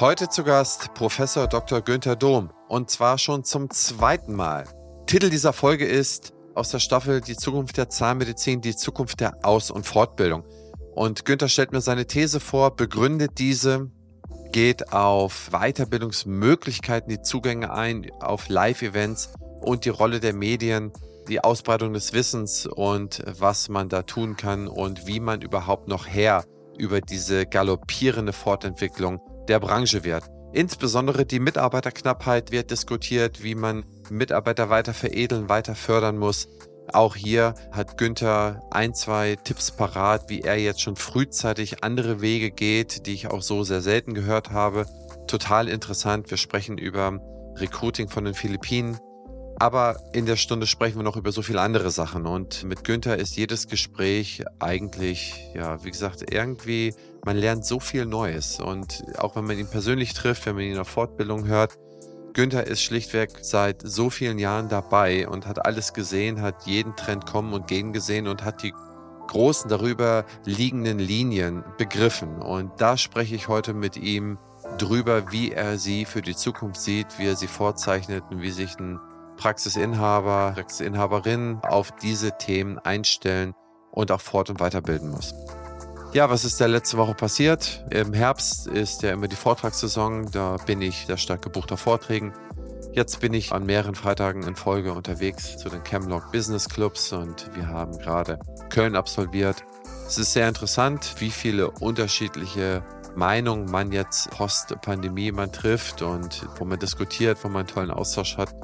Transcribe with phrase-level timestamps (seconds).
[0.00, 1.82] Heute zu Gast Professor Dr.
[1.82, 4.64] Günther Dom und zwar schon zum zweiten Mal.
[5.06, 9.70] Titel dieser Folge ist aus der Staffel Die Zukunft der Zahnmedizin, die Zukunft der Aus-
[9.70, 10.44] und Fortbildung.
[10.94, 13.90] Und Günther stellt mir seine These vor, begründet diese,
[14.50, 20.90] geht auf Weiterbildungsmöglichkeiten, die Zugänge ein, auf Live-Events und die Rolle der Medien,
[21.28, 26.06] die Ausbreitung des Wissens und was man da tun kann und wie man überhaupt noch
[26.06, 26.44] Herr
[26.78, 30.24] über diese galoppierende Fortentwicklung der Branche wird.
[30.52, 36.48] Insbesondere die Mitarbeiterknappheit wird diskutiert, wie man Mitarbeiter weiter veredeln, weiter fördern muss.
[36.92, 42.50] Auch hier hat Günther ein, zwei Tipps parat, wie er jetzt schon frühzeitig andere Wege
[42.50, 44.86] geht, die ich auch so sehr selten gehört habe.
[45.26, 46.30] Total interessant.
[46.30, 47.18] Wir sprechen über
[47.56, 48.98] Recruiting von den Philippinen,
[49.62, 52.26] aber in der Stunde sprechen wir noch über so viele andere Sachen.
[52.26, 56.94] Und mit Günther ist jedes Gespräch eigentlich, ja, wie gesagt, irgendwie,
[57.24, 58.58] man lernt so viel Neues.
[58.58, 61.78] Und auch wenn man ihn persönlich trifft, wenn man ihn auf Fortbildung hört,
[62.32, 67.26] Günther ist schlichtweg seit so vielen Jahren dabei und hat alles gesehen, hat jeden Trend
[67.26, 68.74] kommen und gehen gesehen und hat die
[69.28, 72.42] großen darüber liegenden Linien begriffen.
[72.42, 74.38] Und da spreche ich heute mit ihm
[74.78, 78.76] drüber, wie er sie für die Zukunft sieht, wie er sie vorzeichnet und wie sich
[78.80, 78.98] ein
[79.42, 83.54] Praxisinhaber, Praxisinhaberin auf diese Themen einstellen
[83.90, 85.34] und auch fort- und weiterbilden muss.
[86.12, 87.84] Ja, was ist da letzte Woche passiert?
[87.90, 92.32] Im Herbst ist ja immer die Vortragssaison, da bin ich sehr stark gebucht auf Vorträgen.
[92.92, 97.50] Jetzt bin ich an mehreren Freitagen in Folge unterwegs zu den Camlock Business Clubs und
[97.56, 99.64] wir haben gerade Köln absolviert.
[100.06, 102.84] Es ist sehr interessant, wie viele unterschiedliche
[103.16, 108.36] Meinungen man jetzt post-Pandemie man trifft und wo man diskutiert, wo man einen tollen Austausch
[108.36, 108.54] hat.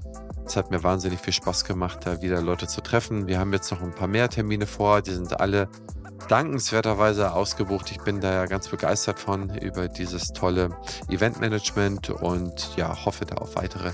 [0.49, 3.27] Es hat mir wahnsinnig viel Spaß gemacht, da wieder Leute zu treffen.
[3.27, 5.03] Wir haben jetzt noch ein paar mehr Termine vor.
[5.03, 5.69] Die sind alle
[6.29, 7.91] dankenswerterweise ausgebucht.
[7.91, 10.71] Ich bin da ja ganz begeistert von über dieses tolle
[11.11, 13.93] Eventmanagement und ja, hoffe da auf weitere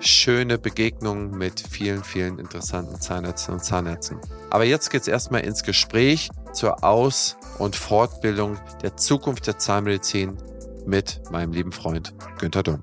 [0.00, 4.18] schöne Begegnungen mit vielen, vielen interessanten Zahnärzten und Zahnärzten.
[4.48, 10.38] Aber jetzt geht es erstmal ins Gespräch zur Aus- und Fortbildung der Zukunft der Zahnmedizin
[10.86, 12.82] mit meinem lieben Freund Günther Dumm.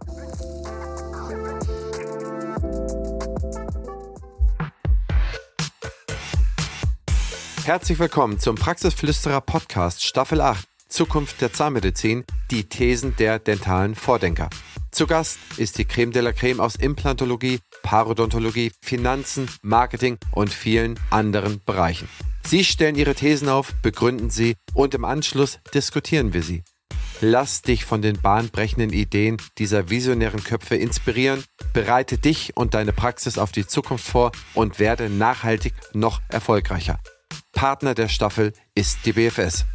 [7.68, 14.50] Herzlich willkommen zum Praxisflüsterer Podcast Staffel 8 Zukunft der Zahnmedizin, die Thesen der dentalen Vordenker.
[14.90, 20.98] Zu Gast ist die Creme de la Creme aus Implantologie, Parodontologie, Finanzen, Marketing und vielen
[21.10, 22.08] anderen Bereichen.
[22.46, 26.64] Sie stellen ihre Thesen auf, begründen sie und im Anschluss diskutieren wir sie.
[27.20, 33.38] Lass dich von den bahnbrechenden Ideen dieser visionären Köpfe inspirieren, bereite dich und deine Praxis
[33.38, 36.98] auf die Zukunft vor und werde nachhaltig noch erfolgreicher.
[37.58, 39.66] Partner der Staffel ist die BFS.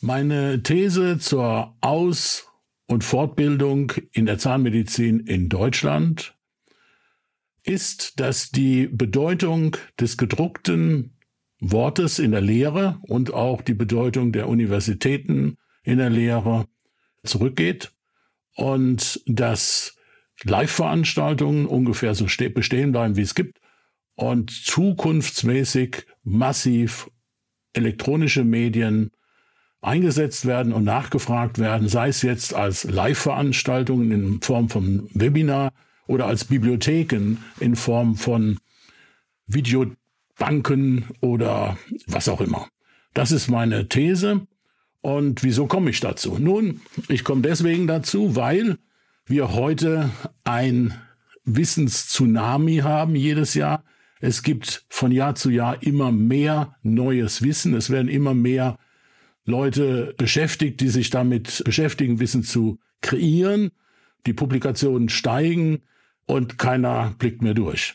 [0.00, 2.46] Meine These zur Aus-
[2.86, 6.36] und Fortbildung in der Zahnmedizin in Deutschland
[7.64, 11.18] ist, dass die Bedeutung des gedruckten
[11.58, 16.68] Wortes in der Lehre und auch die Bedeutung der Universitäten in der Lehre
[17.24, 17.90] zurückgeht
[18.54, 19.96] und dass
[20.44, 23.60] Live-Veranstaltungen ungefähr so bestehen bleiben, wie es gibt
[24.20, 27.10] und zukunftsmäßig massiv
[27.72, 29.12] elektronische Medien
[29.80, 35.72] eingesetzt werden und nachgefragt werden, sei es jetzt als Live-Veranstaltungen in Form von Webinar
[36.06, 38.58] oder als Bibliotheken in Form von
[39.46, 42.68] Videobanken oder was auch immer.
[43.14, 44.46] Das ist meine These.
[45.00, 46.36] Und wieso komme ich dazu?
[46.38, 48.76] Nun, ich komme deswegen dazu, weil
[49.24, 50.10] wir heute
[50.44, 50.92] ein
[51.44, 53.82] Wissenstsunami haben jedes Jahr.
[54.20, 57.74] Es gibt von Jahr zu Jahr immer mehr neues Wissen.
[57.74, 58.78] Es werden immer mehr
[59.44, 63.70] Leute beschäftigt, die sich damit beschäftigen, Wissen zu kreieren.
[64.26, 65.80] Die Publikationen steigen
[66.26, 67.94] und keiner blickt mehr durch.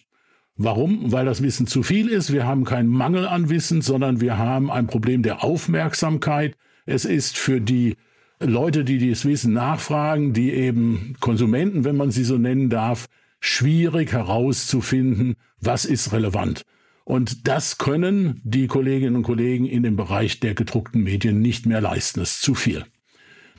[0.57, 1.11] Warum?
[1.11, 2.33] Weil das Wissen zu viel ist.
[2.33, 6.57] Wir haben keinen Mangel an Wissen, sondern wir haben ein Problem der Aufmerksamkeit.
[6.85, 7.97] Es ist für die
[8.39, 13.07] Leute, die dieses Wissen nachfragen, die eben Konsumenten, wenn man sie so nennen darf,
[13.45, 16.63] schwierig herauszufinden, was ist relevant.
[17.03, 21.79] Und das können die Kolleginnen und Kollegen in dem Bereich der gedruckten Medien nicht mehr
[21.79, 22.21] leisten.
[22.21, 22.85] Das ist zu viel.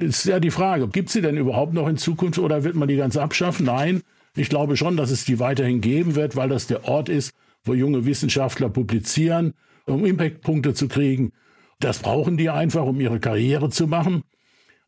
[0.01, 2.97] Ist ja die Frage, gibt sie denn überhaupt noch in Zukunft oder wird man die
[2.97, 3.67] ganz abschaffen?
[3.67, 4.03] Nein,
[4.35, 7.73] ich glaube schon, dass es die weiterhin geben wird, weil das der Ort ist, wo
[7.73, 9.55] junge Wissenschaftler publizieren,
[9.87, 11.33] um Impactpunkte zu kriegen.
[11.79, 14.25] Das brauchen die einfach, um ihre Karriere zu machen.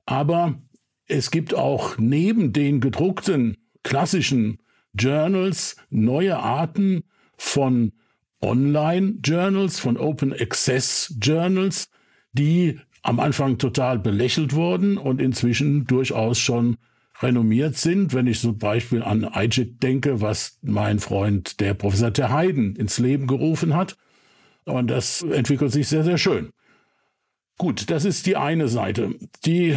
[0.07, 0.61] Aber
[1.07, 4.59] es gibt auch neben den gedruckten klassischen
[4.95, 7.05] Journals neue Arten
[7.37, 7.93] von
[8.41, 11.91] Online-Journals, von Open Access Journals,
[12.33, 16.77] die am Anfang total belächelt wurden und inzwischen durchaus schon
[17.21, 18.13] renommiert sind.
[18.13, 23.27] Wenn ich zum Beispiel an IJIT denke, was mein Freund, der Professor Terheiden, ins Leben
[23.27, 23.97] gerufen hat.
[24.65, 26.51] Und das entwickelt sich sehr, sehr schön.
[27.59, 29.17] Gut, das ist die eine Seite.
[29.45, 29.77] Die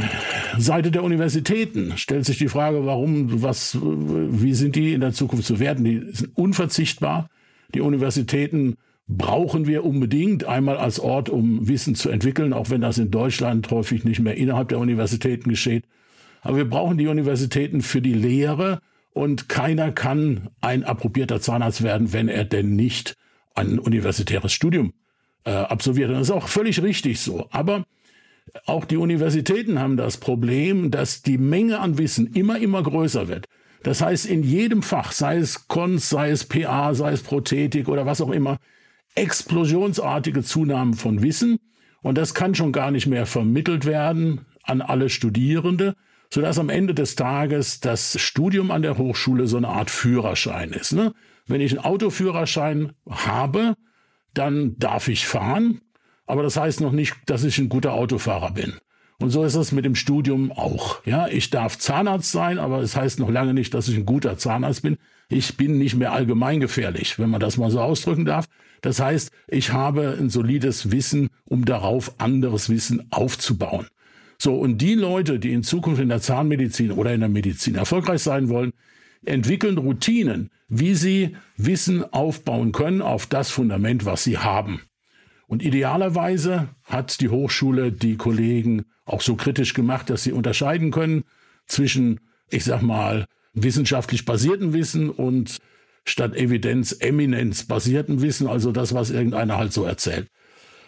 [0.59, 5.47] Seite der Universitäten stellt sich die Frage, warum, was, wie sind die in der Zukunft
[5.47, 5.83] zu werden?
[5.83, 7.27] Die sind unverzichtbar.
[7.73, 8.75] Die Universitäten
[9.07, 13.71] brauchen wir unbedingt einmal als Ort, um Wissen zu entwickeln, auch wenn das in Deutschland
[13.71, 15.85] häufig nicht mehr innerhalb der Universitäten geschieht.
[16.41, 18.79] Aber wir brauchen die Universitäten für die Lehre
[19.11, 23.17] und keiner kann ein approbierter Zahnarzt werden, wenn er denn nicht
[23.55, 24.93] ein universitäres Studium
[25.45, 26.09] äh, absolviert.
[26.09, 27.47] Und das ist auch völlig richtig so.
[27.51, 27.85] Aber
[28.65, 33.47] auch die Universitäten haben das Problem, dass die Menge an Wissen immer, immer größer wird.
[33.83, 38.05] Das heißt, in jedem Fach, sei es Konst, sei es PA, sei es Prothetik oder
[38.05, 38.59] was auch immer,
[39.15, 41.57] explosionsartige Zunahmen von Wissen.
[42.01, 45.95] Und das kann schon gar nicht mehr vermittelt werden an alle Studierende,
[46.29, 50.93] sodass am Ende des Tages das Studium an der Hochschule so eine Art Führerschein ist.
[50.93, 51.13] Ne?
[51.47, 53.75] Wenn ich einen Autoführerschein habe,
[54.33, 55.81] dann darf ich fahren,
[56.25, 58.73] aber das heißt noch nicht, dass ich ein guter Autofahrer bin.
[59.19, 61.05] Und so ist es mit dem Studium auch.
[61.05, 64.05] Ja, ich darf Zahnarzt sein, aber es das heißt noch lange nicht, dass ich ein
[64.05, 64.97] guter Zahnarzt bin.
[65.29, 68.47] Ich bin nicht mehr allgemeingefährlich, wenn man das mal so ausdrücken darf.
[68.81, 73.87] Das heißt, ich habe ein solides Wissen, um darauf anderes Wissen aufzubauen.
[74.39, 78.23] So, und die Leute, die in Zukunft in der Zahnmedizin oder in der Medizin erfolgreich
[78.23, 78.73] sein wollen,
[79.23, 84.81] entwickeln Routinen, wie sie Wissen aufbauen können auf das Fundament, was sie haben.
[85.45, 91.25] Und idealerweise hat die Hochschule die Kollegen auch so kritisch gemacht, dass sie unterscheiden können
[91.67, 95.57] zwischen, ich sag mal, wissenschaftlich basierten Wissen und
[96.05, 100.29] statt Evidenz Eminenz basierten Wissen, also das, was irgendeiner halt so erzählt.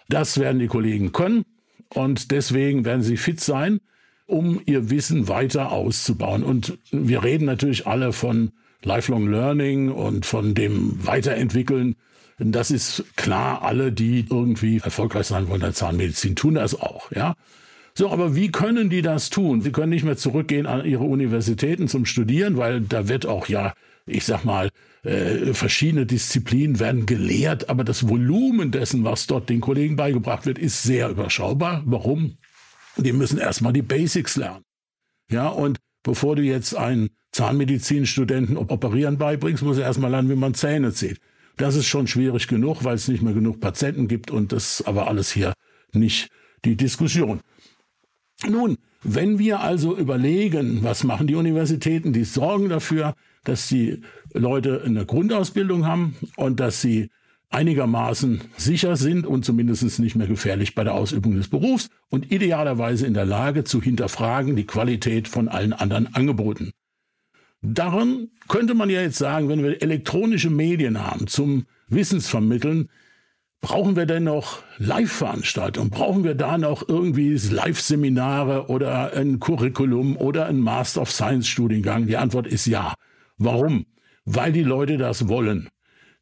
[0.07, 1.43] Das werden die Kollegen können.
[1.89, 3.81] Und deswegen werden sie fit sein,
[4.27, 6.41] um ihr Wissen weiter auszubauen.
[6.41, 8.53] Und wir reden natürlich alle von
[8.83, 11.95] Lifelong Learning und von dem Weiterentwickeln.
[12.39, 17.11] Das ist klar, alle, die irgendwie erfolgreich sein wollen in der Zahnmedizin, tun das auch,
[17.11, 17.35] ja.
[17.95, 19.61] So, aber wie können die das tun?
[19.61, 23.73] Sie können nicht mehr zurückgehen an ihre Universitäten zum Studieren, weil da wird auch ja,
[24.07, 24.69] ich sag mal,
[25.03, 30.57] äh, verschiedene Disziplinen werden gelehrt, aber das Volumen dessen, was dort den Kollegen beigebracht wird,
[30.57, 31.83] ist sehr überschaubar.
[31.85, 32.37] Warum?
[32.97, 34.63] Die müssen erstmal die Basics lernen.
[35.29, 40.53] Ja, und bevor du jetzt einen Zahnmedizinstudenten operieren beibringst, muss er erstmal lernen, wie man
[40.53, 41.19] Zähne zieht.
[41.57, 44.87] Das ist schon schwierig genug, weil es nicht mehr genug Patienten gibt und das ist
[44.87, 45.53] aber alles hier
[45.91, 46.29] nicht
[46.65, 47.41] die Diskussion.
[48.47, 54.01] Nun, wenn wir also überlegen, was machen die Universitäten, die sorgen dafür, dass die
[54.33, 57.09] Leute eine Grundausbildung haben und dass sie
[57.49, 63.05] einigermaßen sicher sind und zumindest nicht mehr gefährlich bei der Ausübung des Berufs und idealerweise
[63.05, 66.71] in der Lage zu hinterfragen die Qualität von allen anderen Angeboten.
[67.65, 72.89] Daran könnte man ja jetzt sagen, wenn wir elektronische Medien haben zum Wissensvermitteln,
[73.61, 75.89] brauchen wir denn noch Live-Veranstaltungen?
[75.89, 82.05] Brauchen wir da noch irgendwie Live-Seminare oder ein Curriculum oder ein Master of Science-Studiengang?
[82.05, 82.95] Die Antwort ist ja.
[83.37, 83.85] Warum?
[84.25, 85.69] Weil die Leute das wollen.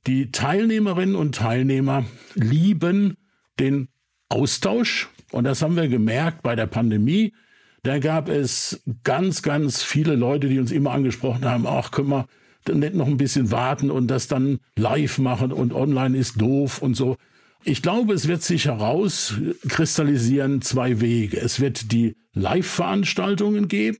[0.06, 2.06] Die Teilnehmerinnen und Teilnehmer
[2.36, 3.18] lieben
[3.60, 3.88] den
[4.30, 5.10] Austausch.
[5.32, 7.34] Und das haben wir gemerkt bei der Pandemie.
[7.84, 12.28] Da gab es ganz, ganz viele Leute, die uns immer angesprochen haben, ach, können wir
[12.74, 16.96] nicht noch ein bisschen warten und das dann live machen und online ist doof und
[16.96, 17.18] so.
[17.64, 21.38] Ich glaube, es wird sich herauskristallisieren zwei Wege.
[21.40, 23.98] Es wird die Live-Veranstaltungen geben,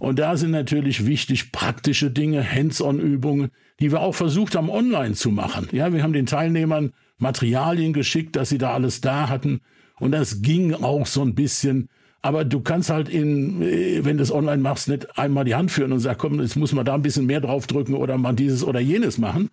[0.00, 5.30] und da sind natürlich wichtig praktische Dinge, Hands-on-Übungen, die wir auch versucht haben, online zu
[5.30, 5.68] machen.
[5.72, 9.60] Ja, wir haben den Teilnehmern Materialien geschickt, dass sie da alles da hatten.
[9.98, 11.90] Und das ging auch so ein bisschen.
[12.22, 15.70] Aber du kannst halt in, äh, wenn du es online machst, nicht einmal die Hand
[15.70, 18.62] führen und sagen, komm, jetzt muss man da ein bisschen mehr draufdrücken oder mal dieses
[18.64, 19.50] oder jenes machen.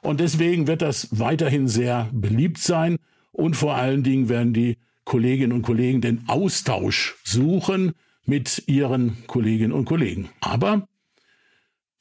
[0.00, 2.98] Und deswegen wird das weiterhin sehr beliebt sein.
[3.32, 7.92] Und vor allen Dingen werden die Kolleginnen und Kollegen den Austausch suchen
[8.24, 10.28] mit ihren Kolleginnen und Kollegen.
[10.40, 10.86] Aber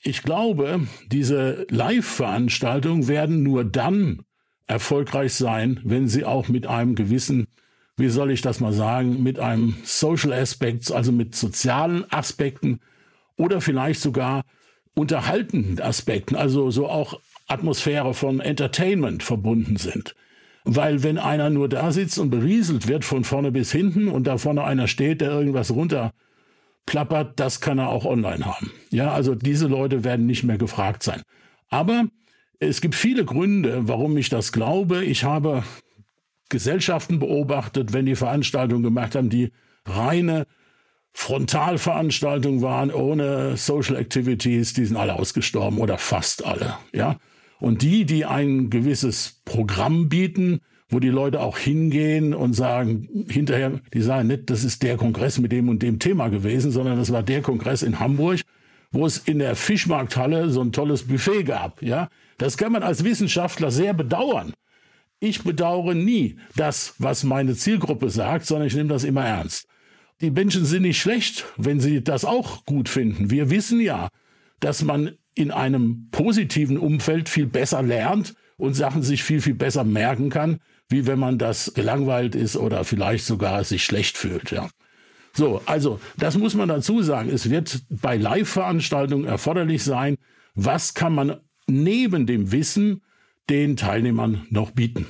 [0.01, 4.23] ich glaube, diese Live-Veranstaltungen werden nur dann
[4.67, 7.47] erfolgreich sein, wenn sie auch mit einem gewissen,
[7.97, 12.79] wie soll ich das mal sagen, mit einem Social Aspect, also mit sozialen Aspekten
[13.37, 14.43] oder vielleicht sogar
[14.93, 20.15] unterhaltenden Aspekten, also so auch Atmosphäre von Entertainment verbunden sind.
[20.63, 24.37] Weil wenn einer nur da sitzt und berieselt wird von vorne bis hinten und da
[24.37, 28.71] vorne einer steht, der irgendwas runterplappert, das kann er auch online haben.
[28.91, 31.21] Ja, also diese Leute werden nicht mehr gefragt sein.
[31.69, 32.05] Aber
[32.59, 35.05] es gibt viele Gründe, warum ich das glaube.
[35.05, 35.63] Ich habe
[36.49, 39.51] Gesellschaften beobachtet, wenn die Veranstaltungen gemacht haben, die
[39.85, 40.45] reine
[41.13, 47.17] Frontalveranstaltungen waren, ohne Social Activities, die sind alle ausgestorben oder fast alle, ja.
[47.59, 53.81] Und die, die ein gewisses Programm bieten, wo die Leute auch hingehen und sagen, hinterher,
[53.93, 57.11] die sagen nicht, das ist der Kongress mit dem und dem Thema gewesen, sondern das
[57.11, 58.41] war der Kongress in Hamburg,
[58.91, 62.09] wo es in der Fischmarkthalle so ein tolles Buffet gab, ja.
[62.37, 64.53] Das kann man als Wissenschaftler sehr bedauern.
[65.19, 69.67] Ich bedauere nie das, was meine Zielgruppe sagt, sondern ich nehme das immer ernst.
[70.21, 73.31] Die Menschen sind nicht schlecht, wenn sie das auch gut finden.
[73.31, 74.09] Wir wissen ja,
[74.59, 79.83] dass man in einem positiven Umfeld viel besser lernt und Sachen sich viel, viel besser
[79.83, 80.59] merken kann,
[80.89, 84.69] wie wenn man das gelangweilt ist oder vielleicht sogar sich schlecht fühlt, ja.
[85.33, 87.29] So, also, das muss man dazu sagen.
[87.29, 90.17] Es wird bei Live-Veranstaltungen erforderlich sein,
[90.55, 93.03] was kann man neben dem Wissen
[93.49, 95.05] den Teilnehmern noch bieten.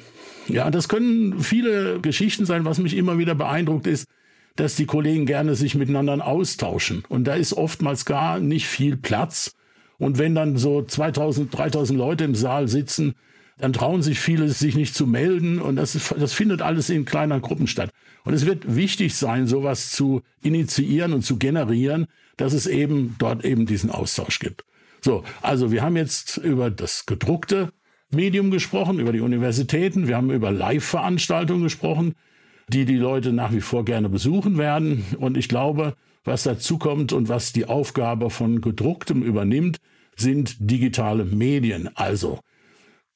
[0.48, 2.65] Ja, das können viele Geschichten sein.
[2.65, 4.08] Was mich immer wieder beeindruckt ist,
[4.56, 7.03] dass die Kollegen gerne sich miteinander austauschen.
[7.10, 9.56] Und da ist oftmals gar nicht viel Platz.
[9.98, 13.15] Und wenn dann so 2000, 3000 Leute im Saal sitzen,
[13.60, 15.60] dann trauen sich viele, sich nicht zu melden.
[15.60, 17.91] Und das, ist, das findet alles in kleinen Gruppen statt.
[18.24, 23.44] Und es wird wichtig sein, sowas zu initiieren und zu generieren, dass es eben dort
[23.46, 24.63] eben diesen Austausch gibt.
[25.01, 27.72] So, also wir haben jetzt über das gedruckte
[28.09, 32.13] Medium gesprochen, über die Universitäten, wir haben über Live-Veranstaltungen gesprochen,
[32.69, 35.05] die die Leute nach wie vor gerne besuchen werden.
[35.19, 39.77] Und ich glaube, was dazu kommt und was die Aufgabe von gedrucktem übernimmt,
[40.15, 42.39] sind digitale Medien, also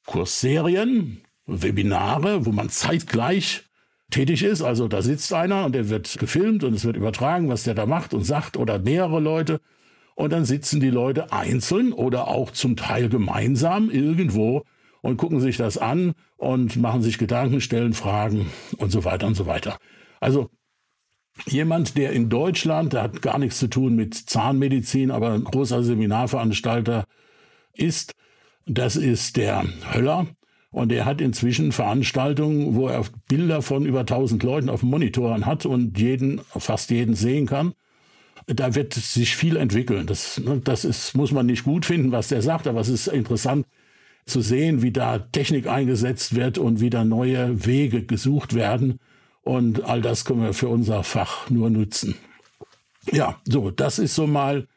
[0.05, 3.63] Kursserien, Webinare, wo man zeitgleich
[4.11, 4.61] tätig ist.
[4.61, 7.85] Also da sitzt einer und der wird gefilmt und es wird übertragen, was der da
[7.85, 9.61] macht und sagt oder mehrere Leute.
[10.15, 14.63] Und dann sitzen die Leute einzeln oder auch zum Teil gemeinsam irgendwo
[15.01, 19.35] und gucken sich das an und machen sich Gedanken, stellen Fragen und so weiter und
[19.35, 19.77] so weiter.
[20.19, 20.49] Also
[21.47, 25.83] jemand, der in Deutschland, der hat gar nichts zu tun mit Zahnmedizin, aber ein großer
[25.83, 27.05] Seminarveranstalter
[27.73, 28.13] ist,
[28.65, 30.27] das ist der Höller.
[30.69, 35.65] Und er hat inzwischen Veranstaltungen, wo er Bilder von über 1000 Leuten auf Monitoren hat
[35.65, 37.73] und jeden, fast jeden sehen kann.
[38.47, 40.07] Da wird sich viel entwickeln.
[40.07, 43.07] Das, ne, das ist, muss man nicht gut finden, was der sagt, aber es ist
[43.07, 43.65] interessant,
[44.25, 48.99] zu sehen, wie da Technik eingesetzt wird und wie da neue Wege gesucht werden.
[49.43, 52.15] Und all das können wir für unser Fach nur nutzen.
[53.11, 54.67] Ja, so, das ist so mal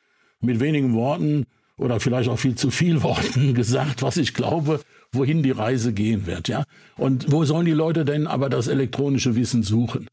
[0.40, 1.46] mit wenigen Worten
[1.76, 4.80] oder vielleicht auch viel zu viel Worten gesagt, was ich glaube,
[5.12, 6.64] wohin die Reise gehen wird, ja.
[6.96, 10.08] Und wo sollen die Leute denn aber das elektronische Wissen suchen?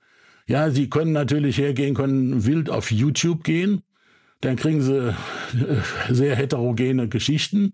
[0.48, 3.84] Ja, sie können natürlich hergehen, können wild auf YouTube gehen,
[4.42, 5.14] dann kriegen sie äh,
[6.10, 7.74] sehr heterogene Geschichten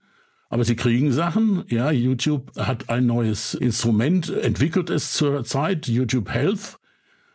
[0.50, 1.64] aber sie kriegen Sachen.
[1.68, 6.78] Ja, YouTube hat ein neues Instrument, entwickelt es zurzeit, YouTube Health.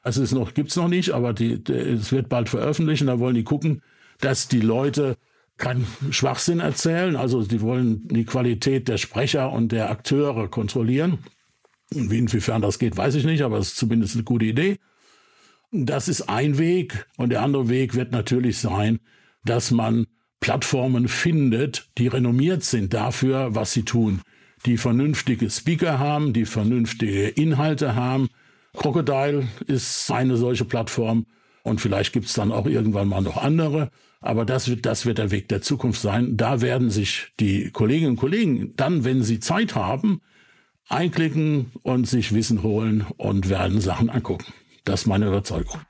[0.03, 3.07] Also es noch, gibt's noch nicht, aber die, die, es wird bald veröffentlichen.
[3.07, 3.83] Da wollen die gucken,
[4.21, 5.17] dass die Leute
[5.59, 7.15] keinen Schwachsinn erzählen.
[7.17, 11.19] Also die wollen die Qualität der Sprecher und der Akteure kontrollieren.
[11.91, 14.79] Wie inwiefern das geht, weiß ich nicht, aber es ist zumindest eine gute Idee.
[15.71, 17.07] Das ist ein Weg.
[17.17, 19.01] Und der andere Weg wird natürlich sein,
[19.45, 20.07] dass man
[20.43, 24.23] Plattformen findet, die renommiert sind dafür, was sie tun,
[24.67, 28.29] die vernünftige Speaker haben, die vernünftige Inhalte haben.
[28.77, 31.27] Crocodile ist eine solche Plattform
[31.63, 33.91] und vielleicht gibt es dann auch irgendwann mal noch andere.
[34.21, 36.37] Aber das wird, das wird der Weg der Zukunft sein.
[36.37, 40.23] Da werden sich die Kolleginnen und Kollegen dann, wenn sie Zeit haben,
[40.89, 44.53] einklicken und sich Wissen holen und werden Sachen angucken.
[44.85, 45.81] Das ist meine Überzeugung.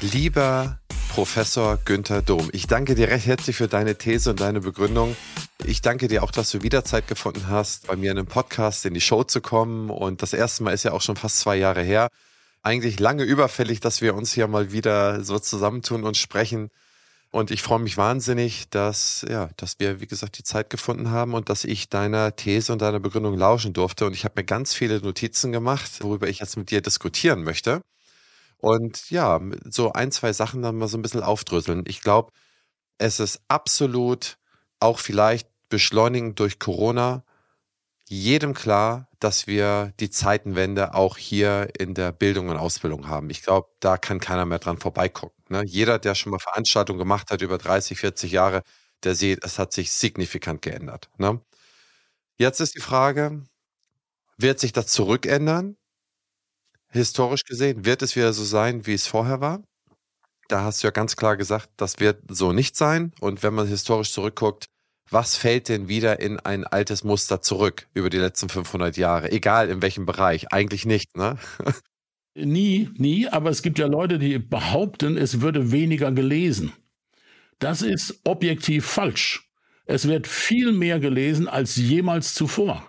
[0.00, 0.78] Lieber
[1.10, 2.50] Professor Günther Dom.
[2.52, 5.16] Ich danke dir recht herzlich für deine These und deine Begründung.
[5.64, 8.86] Ich danke dir auch, dass du wieder Zeit gefunden hast, bei mir in einem Podcast
[8.86, 9.90] in die Show zu kommen.
[9.90, 12.08] Und das erste Mal ist ja auch schon fast zwei Jahre her.
[12.62, 16.68] Eigentlich lange überfällig, dass wir uns hier mal wieder so zusammentun und sprechen.
[17.32, 21.34] Und ich freue mich wahnsinnig, dass, ja, dass wir, wie gesagt, die Zeit gefunden haben
[21.34, 24.06] und dass ich deiner These und deiner Begründung lauschen durfte.
[24.06, 27.82] Und ich habe mir ganz viele Notizen gemacht, worüber ich jetzt mit dir diskutieren möchte.
[28.60, 31.84] Und ja, so ein, zwei Sachen dann mal so ein bisschen aufdröseln.
[31.86, 32.32] Ich glaube,
[32.98, 34.38] es ist absolut
[34.80, 37.24] auch vielleicht beschleunigend durch Corona
[38.08, 43.30] jedem klar, dass wir die Zeitenwende auch hier in der Bildung und Ausbildung haben.
[43.30, 45.44] Ich glaube, da kann keiner mehr dran vorbeigucken.
[45.48, 45.62] Ne?
[45.64, 48.62] Jeder, der schon mal Veranstaltungen gemacht hat über 30, 40 Jahre,
[49.04, 51.08] der sieht, es hat sich signifikant geändert.
[51.18, 51.40] Ne?
[52.36, 53.46] Jetzt ist die Frage,
[54.38, 55.76] wird sich das zurückändern?
[56.90, 59.62] Historisch gesehen, wird es wieder so sein, wie es vorher war?
[60.48, 63.12] Da hast du ja ganz klar gesagt, das wird so nicht sein.
[63.20, 64.66] Und wenn man historisch zurückguckt,
[65.10, 69.30] was fällt denn wieder in ein altes Muster zurück über die letzten 500 Jahre?
[69.32, 70.52] Egal in welchem Bereich.
[70.52, 71.38] Eigentlich nicht, ne?
[72.36, 76.72] Nie, nie, aber es gibt ja Leute, die behaupten, es würde weniger gelesen.
[77.58, 79.50] Das ist objektiv falsch.
[79.84, 82.88] Es wird viel mehr gelesen als jemals zuvor.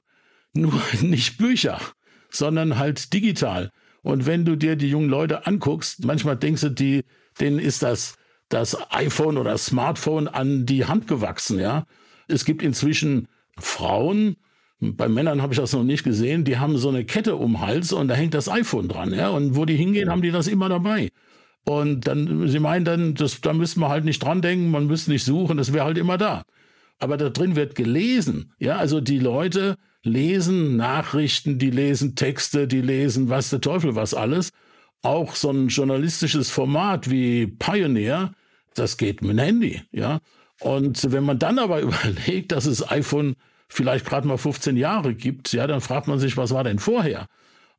[0.54, 1.82] Nur nicht Bücher,
[2.30, 3.72] sondern halt digital.
[4.04, 7.04] Und wenn du dir die jungen Leute anguckst, manchmal denkst du, die,
[7.40, 8.16] denen ist das,
[8.50, 11.86] das iPhone oder Smartphone an die Hand gewachsen, ja.
[12.28, 13.28] Es gibt inzwischen
[13.58, 14.38] Frauen,
[14.80, 17.62] bei Männern habe ich das noch nicht gesehen, die haben so eine Kette um den
[17.62, 19.30] Hals und da hängt das iPhone dran, ja.
[19.30, 21.10] Und wo die hingehen, haben die das immer dabei.
[21.66, 25.12] Und dann, sie meinen dann, das, da müsste man halt nicht dran denken, man müsste
[25.12, 26.44] nicht suchen, das wäre halt immer da.
[26.98, 28.78] Aber da drin wird gelesen, ja.
[28.78, 34.52] Also die Leute, lesen Nachrichten, die lesen Texte, die lesen was der Teufel was alles.
[35.04, 38.34] Auch so ein journalistisches Format wie Pioneer,
[38.76, 40.20] das geht mit dem Handy, ja.
[40.60, 43.36] Und wenn man dann aber überlegt, dass es iPhone
[43.68, 47.28] vielleicht gerade mal 15 Jahre gibt, ja, dann fragt man sich, was war denn vorher?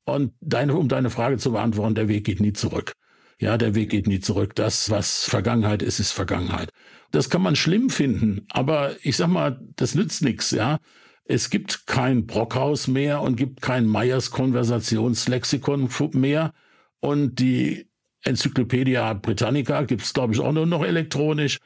[0.04, 2.92] Und deine, um deine Frage zu beantworten, der Weg geht nie zurück.
[3.38, 4.54] Ja, der Weg geht nie zurück.
[4.54, 6.70] Das, was Vergangenheit ist, ist Vergangenheit.
[7.12, 10.78] Das kann man schlimm finden, aber ich sag mal, das nützt nichts, ja.
[11.24, 16.52] Es gibt kein Brockhaus mehr und gibt kein Meyers Konversationslexikon mehr.
[17.00, 17.86] Und die
[18.24, 21.58] Enzyklopädia Britannica gibt es, glaube ich, auch nur noch elektronisch.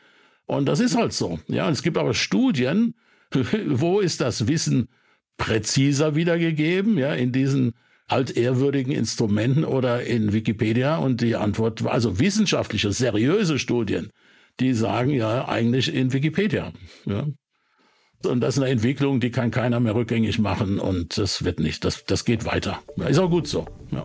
[0.46, 1.38] Und das ist halt so.
[1.48, 2.94] Ja, es gibt aber Studien,
[3.68, 4.88] wo ist das Wissen
[5.36, 7.74] präziser wiedergegeben, ja, in diesen
[8.08, 10.96] altehrwürdigen Instrumenten oder in Wikipedia.
[10.96, 14.10] Und die Antwort war also wissenschaftliche, seriöse Studien,
[14.60, 16.72] die sagen ja eigentlich in Wikipedia.
[17.04, 17.26] Ja.
[18.24, 21.84] Und das ist eine Entwicklung, die kann keiner mehr rückgängig machen und das wird nicht,
[21.84, 22.80] das, das geht weiter.
[23.08, 23.66] Ist auch gut so.
[23.90, 24.04] Ja.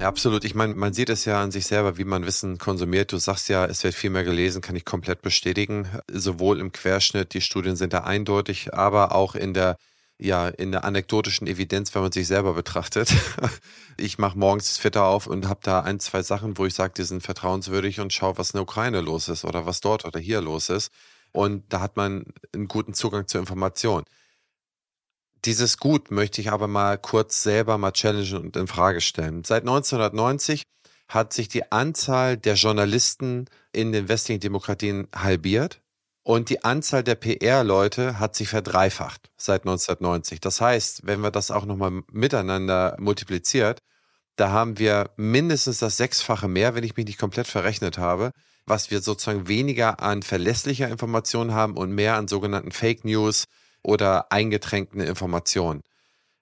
[0.00, 0.44] Ja, absolut.
[0.44, 3.12] Ich meine, man sieht es ja an sich selber, wie man Wissen konsumiert.
[3.12, 5.86] Du sagst ja, es wird viel mehr gelesen, kann ich komplett bestätigen.
[6.10, 9.76] Sowohl im Querschnitt, die Studien sind da eindeutig, aber auch in der
[10.24, 13.14] ja in der anekdotischen Evidenz, wenn man sich selber betrachtet.
[13.98, 17.02] Ich mache morgens Twitter auf und habe da ein, zwei Sachen, wo ich sage, die
[17.02, 20.40] sind vertrauenswürdig und schaue, was in der Ukraine los ist oder was dort oder hier
[20.40, 20.90] los ist.
[21.30, 24.04] Und da hat man einen guten Zugang zur Information.
[25.44, 29.44] Dieses Gut möchte ich aber mal kurz selber mal challengen und in Frage stellen.
[29.44, 30.62] Seit 1990
[31.08, 35.81] hat sich die Anzahl der Journalisten in den westlichen Demokratien halbiert.
[36.24, 40.40] Und die Anzahl der PR-Leute hat sich verdreifacht seit 1990.
[40.40, 43.80] Das heißt, wenn wir das auch nochmal miteinander multipliziert,
[44.36, 48.30] da haben wir mindestens das Sechsfache mehr, wenn ich mich nicht komplett verrechnet habe,
[48.66, 53.44] was wir sozusagen weniger an verlässlicher Information haben und mehr an sogenannten Fake News
[53.82, 55.82] oder eingetränkten Informationen.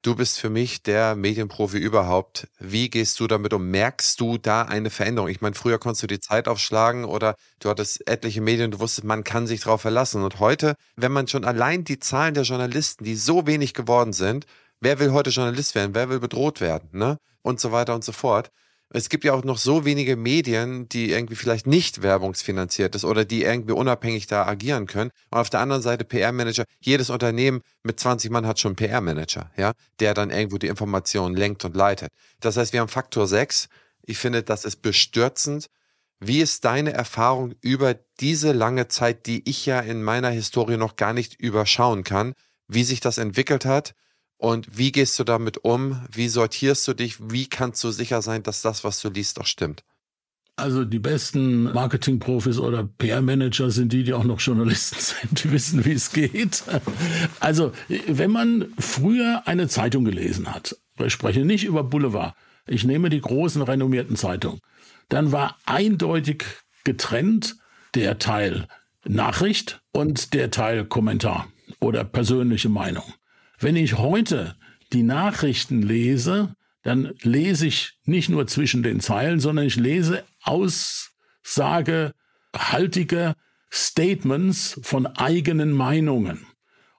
[0.03, 2.49] Du bist für mich der Medienprofi überhaupt.
[2.59, 3.71] Wie gehst du damit um?
[3.71, 5.29] Merkst du da eine Veränderung?
[5.29, 9.05] Ich meine, früher konntest du die Zeit aufschlagen oder du hattest etliche Medien, du wusstest,
[9.05, 10.23] man kann sich darauf verlassen.
[10.23, 14.47] Und heute, wenn man schon allein die Zahlen der Journalisten, die so wenig geworden sind,
[14.81, 15.95] wer will heute Journalist werden?
[15.95, 16.89] Wer will bedroht werden?
[16.93, 17.19] Ne?
[17.43, 18.51] Und so weiter und so fort
[18.93, 23.25] es gibt ja auch noch so wenige Medien, die irgendwie vielleicht nicht werbungsfinanziert ist oder
[23.25, 25.11] die irgendwie unabhängig da agieren können.
[25.31, 26.65] Und auf der anderen Seite PR-Manager.
[26.81, 31.37] Jedes Unternehmen mit 20 Mann hat schon einen PR-Manager, ja, der dann irgendwo die Informationen
[31.37, 32.11] lenkt und leitet.
[32.41, 33.69] Das heißt, wir haben Faktor 6.
[34.03, 35.67] Ich finde, das ist bestürzend.
[36.19, 40.97] Wie ist deine Erfahrung über diese lange Zeit, die ich ja in meiner Historie noch
[40.97, 42.35] gar nicht überschauen kann,
[42.67, 43.95] wie sich das entwickelt hat
[44.41, 46.01] und wie gehst du damit um?
[46.11, 47.19] Wie sortierst du dich?
[47.31, 49.85] Wie kannst du sicher sein, dass das, was du liest, auch stimmt?
[50.57, 55.85] Also die besten Marketingprofis oder PR-Manager sind die, die auch noch Journalisten sind, die wissen,
[55.85, 56.65] wie es geht.
[57.39, 62.35] Also wenn man früher eine Zeitung gelesen hat, ich spreche nicht über Boulevard,
[62.67, 64.61] ich nehme die großen renommierten Zeitungen,
[65.11, 66.45] dann war eindeutig
[66.85, 67.57] getrennt
[67.95, 68.69] der Teil
[69.05, 71.47] Nachricht und der Teil Kommentar
[71.79, 73.05] oder persönliche Meinung.
[73.61, 74.57] Wenn ich heute
[74.93, 83.35] die Nachrichten lese, dann lese ich nicht nur zwischen den Zeilen, sondern ich lese aussagehaltige
[83.71, 86.47] Statements von eigenen Meinungen.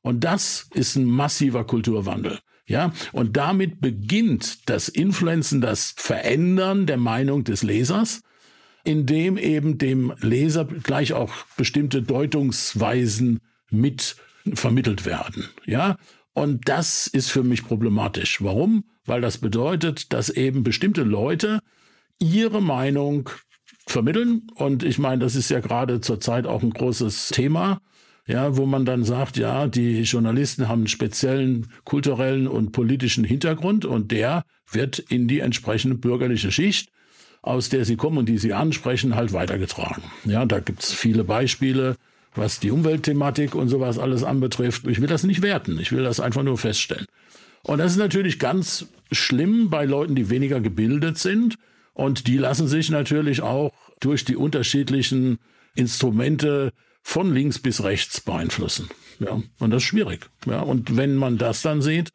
[0.04, 2.40] Und das ist ein massiver Kulturwandel.
[2.68, 8.22] Ja, und damit beginnt das Influenzen, das Verändern der Meinung des Lesers,
[8.84, 13.40] indem eben dem Leser gleich auch bestimmte Deutungsweisen
[13.72, 14.16] mit
[14.54, 15.50] vermittelt werden.
[15.66, 15.98] Ja,
[16.34, 18.44] und das ist für mich problematisch.
[18.44, 18.86] Warum?
[19.06, 21.60] Weil das bedeutet, dass eben bestimmte Leute
[22.20, 23.30] ihre Meinung
[23.88, 24.48] vermitteln.
[24.56, 27.82] Und ich meine, das ist ja gerade zurzeit auch ein großes Thema
[28.28, 33.86] ja, wo man dann sagt, ja, die Journalisten haben einen speziellen kulturellen und politischen Hintergrund
[33.86, 36.90] und der wird in die entsprechende bürgerliche Schicht,
[37.42, 40.04] aus der sie kommen und die sie ansprechen, halt weitergetragen.
[40.26, 41.98] Ja, da gibt's viele Beispiele,
[42.34, 44.88] was die Umweltthematik und sowas alles anbetrifft.
[44.88, 47.08] Ich will das nicht werten, ich will das einfach nur feststellen.
[47.64, 51.58] Und das ist natürlich ganz schlimm bei Leuten, die weniger gebildet sind.
[51.94, 55.40] Und die lassen sich natürlich auch durch die unterschiedlichen
[55.76, 56.72] Instrumente
[57.04, 58.90] von links bis rechts beeinflussen.
[59.20, 60.30] Ja, und das ist schwierig.
[60.46, 62.10] Ja, und wenn man das dann sieht,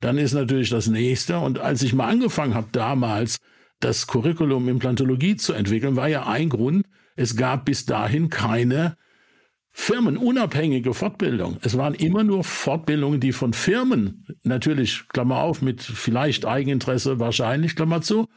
[0.00, 1.38] dann ist natürlich das nächste.
[1.38, 3.38] Und als ich mal angefangen habe, damals
[3.80, 8.96] das Curriculum Implantologie zu entwickeln, war ja ein Grund, es gab bis dahin keine
[9.72, 11.58] firmenunabhängige Fortbildung.
[11.62, 17.76] Es waren immer nur Fortbildungen, die von Firmen, natürlich, Klammer auf, mit vielleicht Eigeninteresse wahrscheinlich,
[17.76, 18.28] Klammer zu,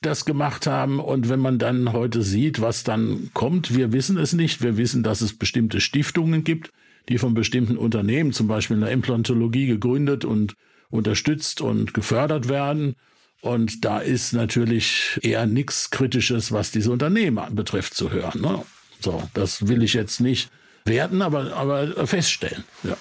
[0.00, 0.98] das gemacht haben.
[0.98, 4.62] Und wenn man dann heute sieht, was dann kommt, wir wissen es nicht.
[4.62, 6.70] Wir wissen, dass es bestimmte Stiftungen gibt,
[7.08, 10.54] die von bestimmten Unternehmen, zum Beispiel in der Implantologie, gegründet und
[10.88, 12.96] unterstützt und gefördert werden.
[13.42, 18.40] Und da ist natürlich eher nichts Kritisches, was diese Unternehmen betrifft, zu hören.
[18.40, 18.62] Ne?
[19.00, 20.50] So, das will ich jetzt nicht
[20.84, 22.64] werten, aber, aber feststellen.
[22.82, 22.96] Ja.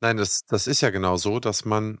[0.00, 1.98] Nein, das, das ist ja genau so, dass man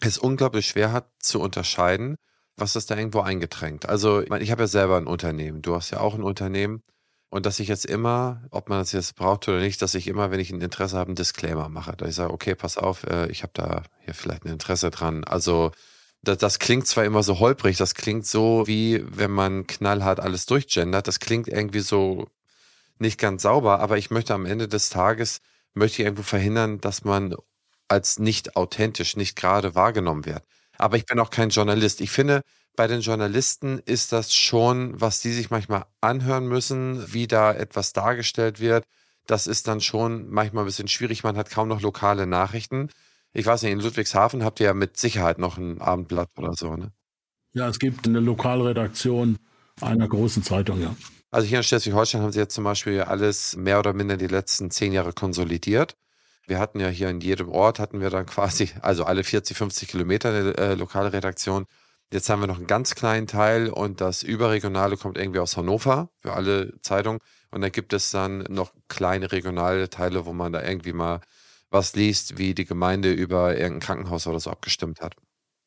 [0.00, 2.16] es unglaublich schwer hat zu unterscheiden,
[2.56, 3.88] was ist da irgendwo eingetränkt?
[3.88, 5.62] Also, ich, habe ja selber ein Unternehmen.
[5.62, 6.82] Du hast ja auch ein Unternehmen.
[7.30, 10.30] Und dass ich jetzt immer, ob man das jetzt braucht oder nicht, dass ich immer,
[10.30, 11.96] wenn ich ein Interesse habe, einen Disclaimer mache.
[11.96, 15.24] Dass ich sage, okay, pass auf, äh, ich habe da hier vielleicht ein Interesse dran.
[15.24, 15.72] Also,
[16.22, 20.44] das, das klingt zwar immer so holprig, das klingt so, wie wenn man knallhart alles
[20.44, 21.08] durchgendert.
[21.08, 22.28] Das klingt irgendwie so
[22.98, 25.40] nicht ganz sauber, aber ich möchte am Ende des Tages,
[25.74, 27.34] möchte ich irgendwo verhindern, dass man
[27.88, 30.44] als nicht authentisch, nicht gerade wahrgenommen wird
[30.82, 32.00] aber ich bin auch kein Journalist.
[32.00, 32.42] Ich finde,
[32.74, 37.92] bei den Journalisten ist das schon, was die sich manchmal anhören müssen, wie da etwas
[37.92, 38.84] dargestellt wird.
[39.26, 41.22] Das ist dann schon manchmal ein bisschen schwierig.
[41.22, 42.88] Man hat kaum noch lokale Nachrichten.
[43.32, 46.76] Ich weiß nicht, in Ludwigshafen habt ihr ja mit Sicherheit noch ein Abendblatt oder so,
[46.76, 46.90] ne?
[47.54, 49.38] Ja, es gibt eine Lokalredaktion
[49.80, 50.96] einer großen Zeitung, ja.
[51.32, 54.70] Also hier in Schleswig-Holstein haben sie jetzt zum Beispiel alles mehr oder minder die letzten
[54.70, 55.96] zehn Jahre konsolidiert.
[56.46, 59.88] Wir hatten ja hier in jedem Ort, hatten wir dann quasi, also alle 40, 50
[59.88, 61.64] Kilometer eine äh, lokale Redaktion.
[62.12, 66.10] Jetzt haben wir noch einen ganz kleinen Teil und das Überregionale kommt irgendwie aus Hannover
[66.20, 67.20] für alle Zeitungen.
[67.50, 71.22] Und da gibt es dann noch kleine regionale Teile, wo man da irgendwie mal
[71.70, 75.14] was liest, wie die Gemeinde über irgendein Krankenhaus oder so abgestimmt hat.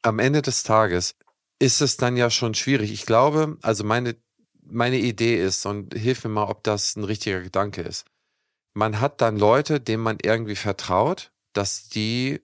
[0.03, 1.15] Am Ende des Tages
[1.57, 2.91] ist es dann ja schon schwierig.
[2.91, 4.15] Ich glaube, also meine,
[4.65, 8.05] meine Idee ist, und hilf mir mal, ob das ein richtiger Gedanke ist
[8.75, 12.41] man hat dann Leute, denen man irgendwie vertraut, dass die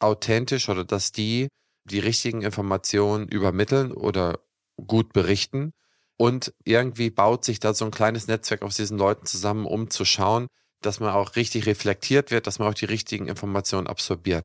[0.00, 1.48] authentisch oder dass die
[1.84, 4.40] die richtigen Informationen übermitteln oder
[4.86, 5.72] gut berichten.
[6.18, 10.04] Und irgendwie baut sich da so ein kleines Netzwerk aus diesen Leuten zusammen, um zu
[10.04, 10.48] schauen,
[10.82, 14.44] dass man auch richtig reflektiert wird, dass man auch die richtigen Informationen absorbiert.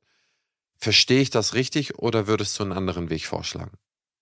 [0.77, 3.77] Verstehe ich das richtig oder würdest du einen anderen Weg vorschlagen?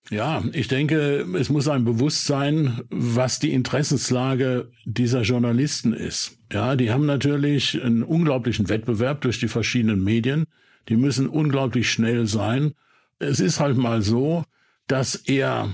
[0.08, 6.38] Ja, ich denke, es muss ein Bewusstsein, was die Interessenslage dieser Journalisten ist.
[6.52, 10.46] Ja, die haben natürlich einen unglaublichen Wettbewerb durch die verschiedenen Medien.
[10.88, 12.72] Die müssen unglaublich schnell sein.
[13.18, 14.44] Es ist halt mal so,
[14.88, 15.72] dass er,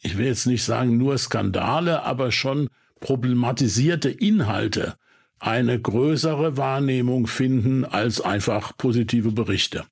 [0.00, 4.96] ich will jetzt nicht sagen nur Skandale, aber schon problematisierte Inhalte
[5.38, 9.84] eine größere Wahrnehmung finden als einfach positive Berichte.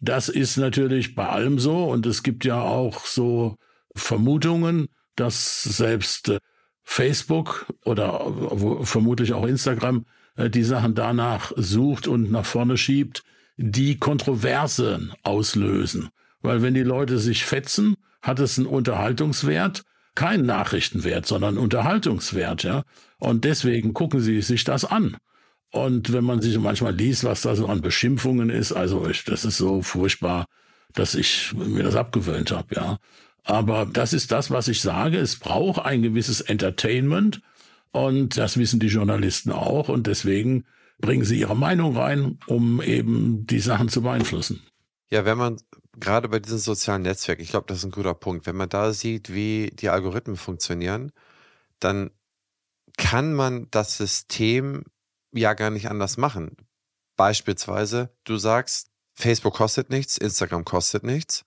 [0.00, 3.56] Das ist natürlich bei allem so und es gibt ja auch so
[3.94, 6.38] Vermutungen, dass selbst äh,
[6.82, 10.04] Facebook oder wo, vermutlich auch Instagram
[10.36, 13.24] äh, die Sachen danach sucht und nach vorne schiebt,
[13.56, 16.10] die Kontroversen auslösen.
[16.42, 19.82] Weil wenn die Leute sich fetzen, hat es einen Unterhaltungswert,
[20.14, 22.84] keinen Nachrichtenwert, sondern Unterhaltungswert, ja.
[23.18, 25.16] Und deswegen gucken sie sich das an.
[25.70, 29.44] Und wenn man sich manchmal liest, was da so an Beschimpfungen ist, also ich, das
[29.44, 30.46] ist so furchtbar,
[30.94, 32.98] dass ich mir das abgewöhnt habe, ja.
[33.44, 35.18] Aber das ist das, was ich sage.
[35.18, 37.42] Es braucht ein gewisses Entertainment
[37.92, 40.64] und das wissen die Journalisten auch und deswegen
[40.98, 44.62] bringen sie ihre Meinung rein, um eben die Sachen zu beeinflussen.
[45.10, 45.58] Ja, wenn man
[45.98, 48.92] gerade bei diesen sozialen Netzwerken, ich glaube, das ist ein guter Punkt, wenn man da
[48.92, 51.12] sieht, wie die Algorithmen funktionieren,
[51.78, 52.10] dann
[52.96, 54.84] kann man das System
[55.32, 56.56] ja gar nicht anders machen.
[57.16, 61.44] Beispielsweise, du sagst, Facebook kostet nichts, Instagram kostet nichts.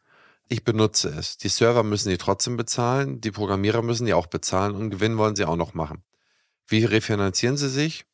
[0.47, 1.37] Ich benutze es.
[1.37, 5.35] Die Server müssen die trotzdem bezahlen, die Programmierer müssen die auch bezahlen und Gewinn wollen
[5.35, 6.03] sie auch noch machen.
[6.67, 8.05] Wie refinanzieren sie sich?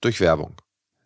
[0.00, 0.56] Durch Werbung.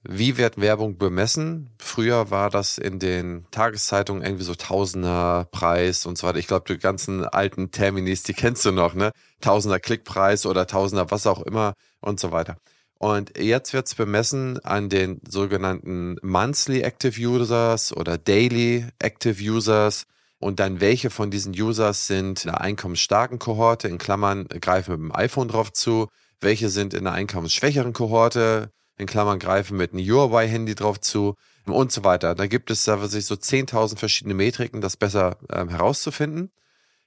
[0.02, 1.68] Wie wird Werbung bemessen?
[1.78, 6.38] Früher war das in den Tageszeitungen irgendwie so Tausender Preis und so weiter.
[6.38, 9.12] Ich glaube, die ganzen alten Terminis, die kennst du noch, ne?
[9.42, 12.56] Tausender Klickpreis oder Tausender was auch immer und so weiter.
[13.00, 20.04] Und jetzt wird es bemessen an den sogenannten Monthly Active Users oder Daily Active Users.
[20.38, 25.00] Und dann welche von diesen Users sind in einer einkommensstarken Kohorte, in Klammern greifen mit
[25.00, 26.08] dem iPhone drauf zu,
[26.42, 31.92] welche sind in einer einkommensschwächeren Kohorte, in Klammern greifen mit einem Huawei-Handy drauf zu und
[31.92, 32.34] so weiter.
[32.34, 36.50] Da gibt es da sich so 10.000 verschiedene Metriken, das besser ähm, herauszufinden.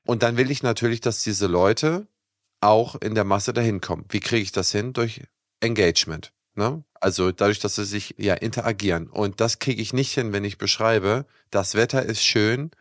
[0.07, 2.07] Und dann will ich natürlich, dass diese Leute
[2.61, 4.05] auch in der Masse dahin kommen.
[4.09, 4.93] Wie kriege ich das hin?
[4.93, 5.21] Durch
[5.63, 6.31] Engagement.
[6.55, 6.83] Ne?
[6.99, 9.07] Also dadurch, dass sie sich ja interagieren.
[9.07, 12.71] Und das kriege ich nicht hin, wenn ich beschreibe, das Wetter ist schön,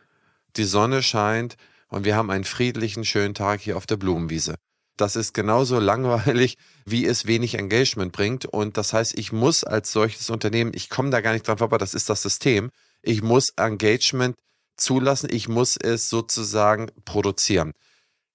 [0.55, 4.55] die Sonne scheint und wir haben einen friedlichen, schönen Tag hier auf der Blumenwiese.
[4.97, 8.45] Das ist genauso langweilig, wie es wenig Engagement bringt.
[8.45, 11.77] Und das heißt, ich muss als solches Unternehmen, ich komme da gar nicht dran vorbei,
[11.77, 12.69] das ist das System.
[13.01, 14.37] Ich muss Engagement
[14.77, 17.73] zulassen, ich muss es sozusagen produzieren.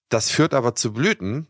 [0.09, 1.47] Das führt aber zu Blüten,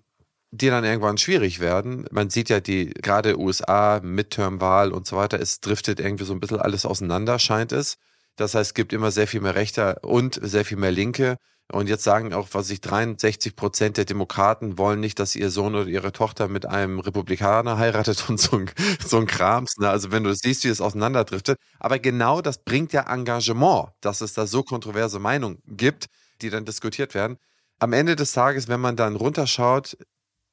[0.51, 2.07] die dann irgendwann schwierig werden.
[2.11, 6.41] Man sieht ja die, gerade USA, Midterm-Wahl und so weiter, es driftet irgendwie so ein
[6.41, 7.97] bisschen alles auseinander, scheint es.
[8.37, 11.37] Das heißt, es gibt immer sehr viel mehr Rechte und sehr viel mehr Linke.
[11.71, 15.75] Und jetzt sagen auch, was ich 63 Prozent der Demokraten wollen nicht, dass ihr Sohn
[15.75, 18.71] oder ihre Tochter mit einem Republikaner heiratet und so ein,
[19.05, 19.77] so ein Krams.
[19.79, 19.91] Ne?
[19.91, 21.59] Also wenn du siehst, wie es auseinanderdriftet.
[21.79, 26.07] Aber genau das bringt ja Engagement, dass es da so kontroverse Meinungen gibt,
[26.41, 27.37] die dann diskutiert werden.
[27.81, 29.99] Am Ende des Tages, wenn man dann runterschaut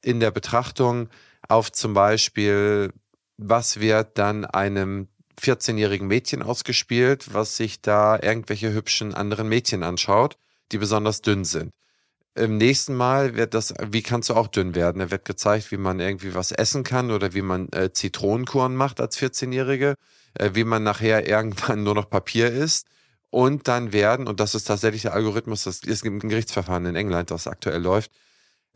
[0.02, 1.08] in der Betrachtung
[1.48, 2.92] auf zum Beispiel,
[3.36, 5.08] was wird dann einem
[5.40, 10.38] 14-jährigen Mädchen ausgespielt, was sich da irgendwelche hübschen anderen Mädchen anschaut
[10.72, 11.72] die besonders dünn sind.
[12.34, 14.98] Im nächsten Mal wird das, wie kannst du auch dünn werden?
[14.98, 19.00] Da wird gezeigt, wie man irgendwie was essen kann oder wie man äh, Zitronenkuren macht
[19.00, 19.94] als 14-Jährige,
[20.34, 22.88] äh, wie man nachher irgendwann nur noch Papier isst.
[23.30, 27.30] Und dann werden, und das ist tatsächlich der Algorithmus, das ist ein Gerichtsverfahren in England,
[27.30, 28.10] das aktuell läuft,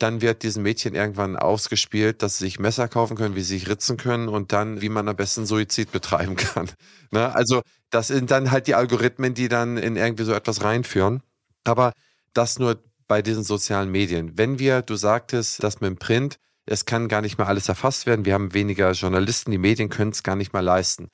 [0.03, 3.69] dann wird diesen Mädchen irgendwann ausgespielt, dass sie sich Messer kaufen können, wie sie sich
[3.69, 6.71] ritzen können und dann, wie man am besten Suizid betreiben kann.
[7.13, 7.35] Ne?
[7.35, 11.25] Also das sind dann halt die Algorithmen, die dann in irgendwie so etwas reinführen.
[11.65, 11.93] Aber
[12.35, 14.39] das nur bei diesen sozialen Medien.
[14.39, 16.37] Wenn wir, du sagtest, das mit dem Print,
[16.67, 18.25] es kann gar nicht mehr alles erfasst werden.
[18.25, 21.09] Wir haben weniger Journalisten, die Medien können es gar nicht mehr leisten.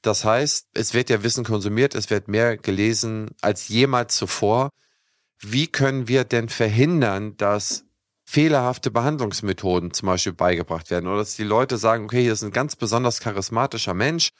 [0.00, 4.70] Das heißt, es wird ja Wissen konsumiert, es wird mehr gelesen als jemals zuvor.
[5.40, 7.83] Wie können wir denn verhindern, dass
[8.24, 12.50] fehlerhafte Behandlungsmethoden zum Beispiel beigebracht werden oder dass die Leute sagen, okay, hier ist ein
[12.50, 14.30] ganz besonders charismatischer Mensch,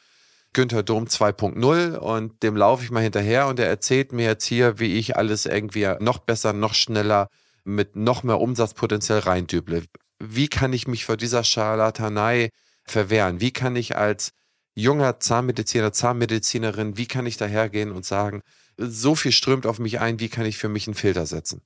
[0.53, 4.79] Günther Dom 2.0 und dem laufe ich mal hinterher und er erzählt mir jetzt hier,
[4.79, 7.29] wie ich alles irgendwie noch besser, noch schneller
[7.65, 9.85] mit noch mehr Umsatzpotenzial reindüble.
[10.21, 12.51] Wie kann ich mich vor dieser Scharlatanei
[12.85, 13.41] verwehren?
[13.41, 14.31] Wie kann ich als
[14.75, 18.41] junger Zahnmediziner, Zahnmedizinerin, wie kann ich dahergehen und sagen,
[18.77, 21.63] so viel strömt auf mich ein, wie kann ich für mich einen Filter setzen?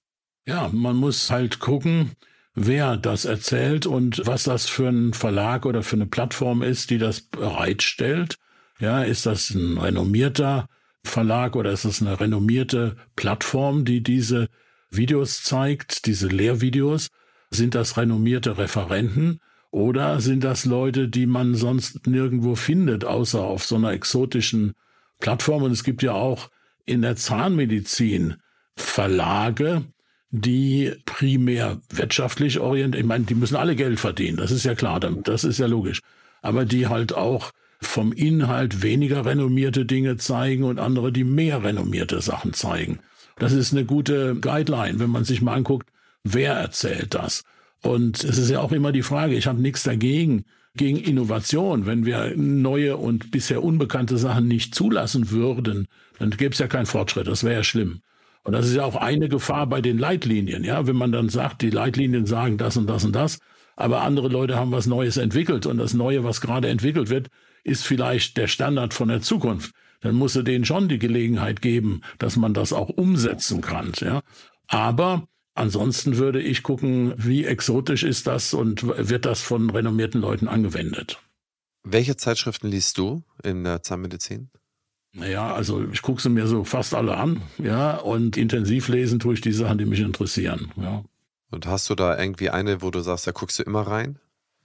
[0.48, 2.12] Ja, man muss halt gucken,
[2.54, 6.96] wer das erzählt und was das für ein Verlag oder für eine Plattform ist, die
[6.96, 8.38] das bereitstellt.
[8.80, 10.66] Ja, ist das ein renommierter
[11.04, 14.48] Verlag oder ist das eine renommierte Plattform, die diese
[14.88, 17.08] Videos zeigt, diese Lehrvideos?
[17.50, 23.66] Sind das renommierte Referenten oder sind das Leute, die man sonst nirgendwo findet, außer auf
[23.66, 24.72] so einer exotischen
[25.20, 25.64] Plattform?
[25.64, 26.48] Und es gibt ja auch
[26.86, 28.36] in der Zahnmedizin
[28.76, 29.84] Verlage,
[30.30, 35.00] die primär wirtschaftlich orientiert, ich meine, die müssen alle Geld verdienen, das ist ja klar,
[35.00, 36.00] das ist ja logisch,
[36.42, 42.20] aber die halt auch vom Inhalt weniger renommierte Dinge zeigen und andere, die mehr renommierte
[42.20, 42.98] Sachen zeigen.
[43.38, 45.88] Das ist eine gute Guideline, wenn man sich mal anguckt,
[46.24, 47.44] wer erzählt das?
[47.82, 51.86] Und es ist ja auch immer die Frage, ich habe nichts dagegen, gegen Innovation.
[51.86, 55.86] Wenn wir neue und bisher unbekannte Sachen nicht zulassen würden,
[56.18, 57.28] dann gäbe es ja keinen Fortschritt.
[57.28, 58.00] Das wäre ja schlimm.
[58.44, 60.64] Und das ist ja auch eine Gefahr bei den Leitlinien.
[60.64, 63.38] Ja, wenn man dann sagt, die Leitlinien sagen das und das und das,
[63.76, 67.28] aber andere Leute haben was Neues entwickelt und das Neue, was gerade entwickelt wird,
[67.64, 69.72] ist vielleicht der Standard von der Zukunft.
[70.00, 73.92] Dann muss er denen schon die Gelegenheit geben, dass man das auch umsetzen kann.
[74.00, 74.22] Ja,
[74.66, 80.46] aber Ansonsten würde ich gucken, wie exotisch ist das und wird das von renommierten Leuten
[80.46, 81.20] angewendet.
[81.82, 84.50] Welche Zeitschriften liest du in der Zahnmedizin?
[85.18, 89.34] Naja, also ich gucke sie mir so fast alle an, ja, und intensiv lesen tue
[89.34, 91.02] ich die Sachen, die mich interessieren, ja.
[91.50, 94.18] Und hast du da irgendwie eine, wo du sagst, da guckst du immer rein?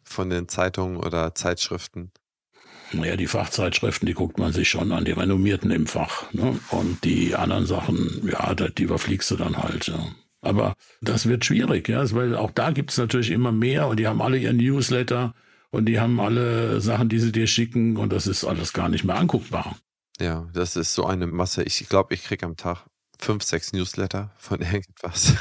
[0.03, 2.11] Von den Zeitungen oder Zeitschriften?
[2.91, 6.31] Naja, die Fachzeitschriften, die guckt man sich schon an, die renommierten im Fach.
[6.33, 6.59] Ne?
[6.69, 9.87] Und die anderen Sachen, ja, die überfliegst du dann halt.
[9.87, 10.07] Ja.
[10.41, 14.07] Aber das wird schwierig, ja, weil auch da gibt es natürlich immer mehr und die
[14.07, 15.33] haben alle ihren Newsletter
[15.71, 19.05] und die haben alle Sachen, die sie dir schicken und das ist alles gar nicht
[19.05, 19.77] mehr anguckbar.
[20.19, 21.63] Ja, das ist so eine Masse.
[21.63, 22.85] Ich glaube, ich kriege am Tag
[23.19, 25.33] fünf, sechs Newsletter von irgendwas.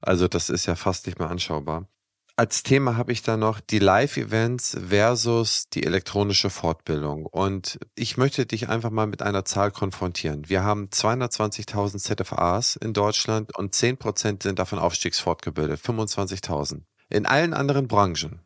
[0.00, 1.88] Also das ist ja fast nicht mehr anschaubar
[2.36, 7.26] als Thema habe ich da noch die Live-Events versus die elektronische Fortbildung.
[7.26, 10.48] Und ich möchte dich einfach mal mit einer Zahl konfrontieren.
[10.48, 16.82] Wir haben 220.000 ZFAs in Deutschland und 10% sind davon aufstiegsfortgebildet, 25.000.
[17.10, 18.40] In allen anderen Branchen,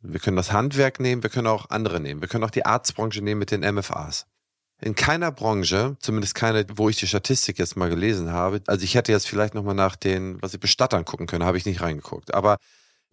[0.00, 3.22] wir können das Handwerk nehmen, wir können auch andere nehmen, wir können auch die Arztbranche
[3.22, 4.26] nehmen mit den MFAs.
[4.80, 8.94] In keiner Branche, zumindest keine, wo ich die Statistik jetzt mal gelesen habe, also ich
[8.94, 12.34] hätte jetzt vielleicht nochmal nach den, was ich Bestattern gucken können, habe ich nicht reingeguckt,
[12.34, 12.58] aber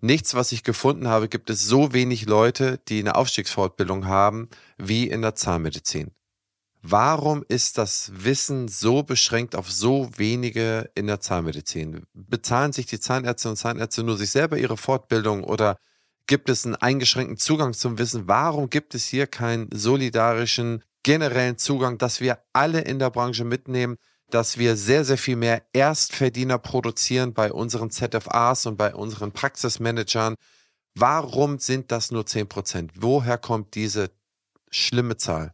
[0.01, 5.07] nichts, was ich gefunden habe, gibt es so wenig Leute, die eine Aufstiegsfortbildung haben, wie
[5.07, 6.11] in der Zahnmedizin.
[6.85, 12.05] Warum ist das Wissen so beschränkt auf so wenige in der Zahnmedizin?
[12.13, 15.77] Bezahlen sich die Zahnärzte und Zahnärzte nur sich selber ihre Fortbildung oder
[16.27, 18.27] gibt es einen eingeschränkten Zugang zum Wissen?
[18.27, 23.97] Warum gibt es hier keinen solidarischen, generellen Zugang, dass wir alle in der Branche mitnehmen?
[24.33, 30.35] dass wir sehr, sehr viel mehr Erstverdiener produzieren bei unseren ZFAs und bei unseren Praxismanagern.
[30.95, 32.91] Warum sind das nur 10 Prozent?
[32.95, 34.09] Woher kommt diese
[34.71, 35.53] schlimme Zahl?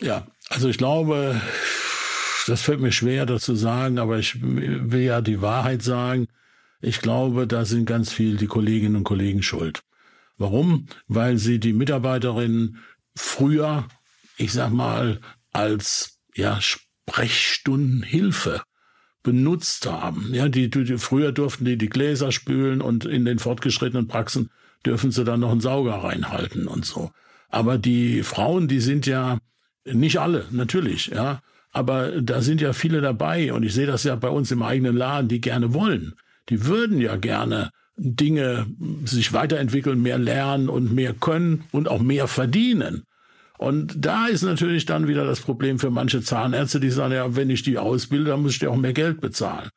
[0.00, 1.40] Ja, also ich glaube,
[2.46, 6.26] das fällt mir schwer dazu sagen, aber ich will ja die Wahrheit sagen.
[6.80, 9.82] Ich glaube, da sind ganz viel die Kolleginnen und Kollegen schuld.
[10.36, 10.86] Warum?
[11.06, 12.78] Weil sie die Mitarbeiterinnen
[13.14, 13.86] früher,
[14.36, 15.20] ich sag mal,
[15.52, 18.62] als ja, Sprechstundenhilfe
[19.22, 20.34] benutzt haben.
[20.34, 24.50] Ja, die, die, früher durften die die Gläser spülen und in den fortgeschrittenen Praxen
[24.84, 27.10] dürfen sie dann noch einen Sauger reinhalten und so.
[27.48, 29.38] Aber die Frauen, die sind ja
[29.84, 31.40] nicht alle, natürlich, ja.
[31.70, 34.96] Aber da sind ja viele dabei und ich sehe das ja bei uns im eigenen
[34.96, 36.14] Laden, die gerne wollen.
[36.48, 38.66] Die würden ja gerne Dinge
[39.04, 43.04] sich weiterentwickeln, mehr lernen und mehr können und auch mehr verdienen.
[43.58, 47.50] Und da ist natürlich dann wieder das Problem für manche Zahnärzte, die sagen, ja, wenn
[47.50, 49.70] ich die ausbilde, dann muss ich dir auch mehr Geld bezahlen.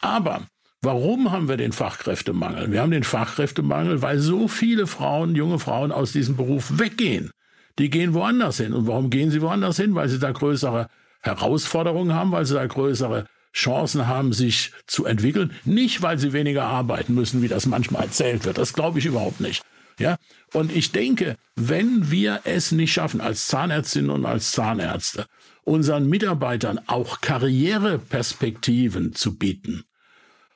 [0.00, 0.42] Aber
[0.80, 2.70] warum haben wir den Fachkräftemangel?
[2.70, 7.30] Wir haben den Fachkräftemangel, weil so viele Frauen, junge Frauen aus diesem Beruf weggehen.
[7.78, 8.72] Die gehen woanders hin.
[8.72, 9.94] Und warum gehen sie woanders hin?
[9.94, 10.88] Weil sie da größere
[11.20, 15.52] Herausforderungen haben, weil sie da größere Chancen haben, sich zu entwickeln.
[15.64, 18.58] Nicht, weil sie weniger arbeiten müssen, wie das manchmal erzählt wird.
[18.58, 19.62] Das glaube ich überhaupt nicht.
[20.00, 20.16] Ja,
[20.52, 25.26] und ich denke, wenn wir es nicht schaffen, als Zahnärztinnen und als Zahnärzte,
[25.62, 29.84] unseren Mitarbeitern auch Karriereperspektiven zu bieten,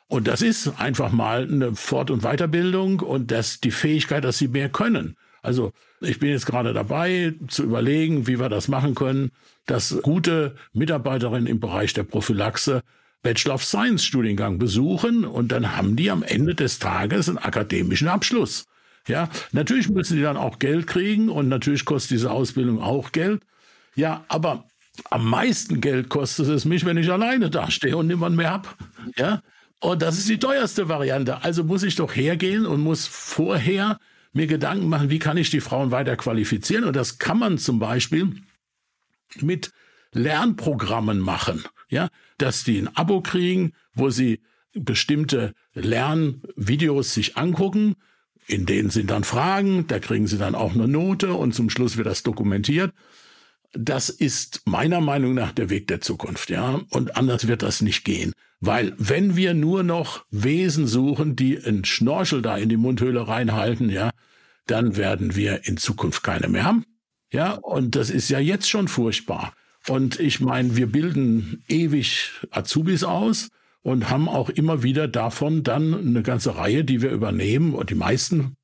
[0.09, 4.49] und das ist einfach mal eine Fort- und Weiterbildung und das die Fähigkeit, dass sie
[4.49, 5.17] mehr können.
[5.43, 9.31] Also ich bin jetzt gerade dabei zu überlegen, wie wir das machen können,
[9.67, 12.83] dass gute Mitarbeiterinnen im Bereich der Prophylaxe
[13.23, 18.09] Bachelor of Science Studiengang besuchen und dann haben die am Ende des Tages einen akademischen
[18.09, 18.67] Abschluss.
[19.07, 23.43] Ja, natürlich müssen die dann auch Geld kriegen und natürlich kostet diese Ausbildung auch Geld.
[23.95, 24.67] Ja, aber
[25.11, 28.77] am meisten Geld kostet es mich, wenn ich alleine dastehe und niemand mehr hab.
[29.17, 29.43] Ja,
[29.81, 31.43] und das ist die teuerste Variante.
[31.43, 33.99] Also muss ich doch hergehen und muss vorher
[34.33, 36.85] mir Gedanken machen, wie kann ich die Frauen weiter qualifizieren?
[36.85, 38.35] Und das kann man zum Beispiel
[39.41, 39.71] mit
[40.13, 41.65] Lernprogrammen machen.
[41.91, 44.41] Ja, dass die ein Abo kriegen, wo sie
[44.73, 47.97] bestimmte Lernvideos sich angucken
[48.47, 51.97] in denen sind dann Fragen, da kriegen sie dann auch eine Note und zum Schluss
[51.97, 52.93] wird das dokumentiert.
[53.73, 56.81] Das ist meiner Meinung nach der Weg der Zukunft, ja.
[56.91, 58.33] Und anders wird das nicht gehen.
[58.61, 63.91] Weil wenn wir nur noch Wesen suchen, die einen Schnorchel da in die Mundhöhle reinhalten,
[63.91, 64.11] ja,
[64.67, 66.85] dann werden wir in Zukunft keine mehr haben.
[67.33, 69.55] Ja, und das ist ja jetzt schon furchtbar.
[69.89, 73.49] Und ich meine, wir bilden ewig Azubis aus
[73.85, 77.95] und haben auch immer wieder davon dann eine ganze Reihe, die wir übernehmen, und die
[77.95, 78.57] meisten,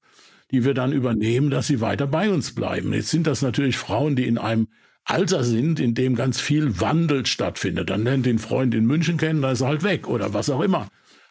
[0.51, 2.93] die wir dann übernehmen, dass sie weiter bei uns bleiben.
[2.95, 4.69] Jetzt sind das natürlich Frauen, die in einem
[5.05, 7.91] Alter sind, in dem ganz viel Wandel stattfindet.
[7.91, 10.63] Dann lernt den Freund in München kennen, da ist er halt weg oder was auch
[10.63, 10.89] immer.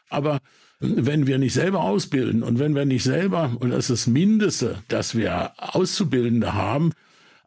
[0.10, 0.38] Aber
[0.80, 4.84] wenn wir nicht selber ausbilden und wenn wir nicht selber, und das ist das Mindeste,
[4.88, 6.94] dass wir Auszubildende haben,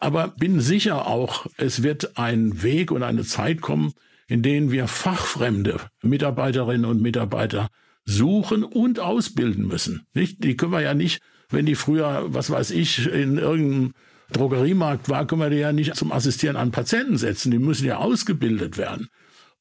[0.00, 3.92] aber bin sicher auch, es wird ein Weg und eine Zeit kommen,
[4.32, 7.68] in denen wir fachfremde Mitarbeiterinnen und Mitarbeiter
[8.06, 10.06] suchen und ausbilden müssen.
[10.14, 10.42] Nicht?
[10.42, 11.20] Die können wir ja nicht,
[11.50, 13.92] wenn die früher, was weiß ich, in irgendeinem
[14.32, 17.50] Drogeriemarkt war, können wir die ja nicht zum Assistieren an Patienten setzen.
[17.50, 19.08] Die müssen ja ausgebildet werden.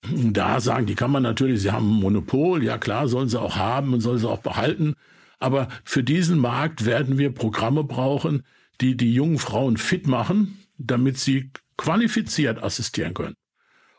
[0.10, 3.58] Da sagen, die kann man natürlich, sie haben ein Monopol, ja klar, sollen sie auch
[3.58, 4.96] haben und sollen sie auch behalten.
[5.38, 8.44] Aber für diesen Markt werden wir Programme brauchen,
[8.80, 13.36] die die jungen Frauen fit machen, damit sie qualifiziert assistieren können.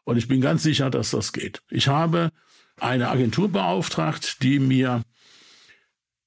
[0.05, 1.63] Und ich bin ganz sicher, dass das geht.
[1.71, 2.31] Ich habe
[2.81, 5.03] eine Agentur beauftragt, die mir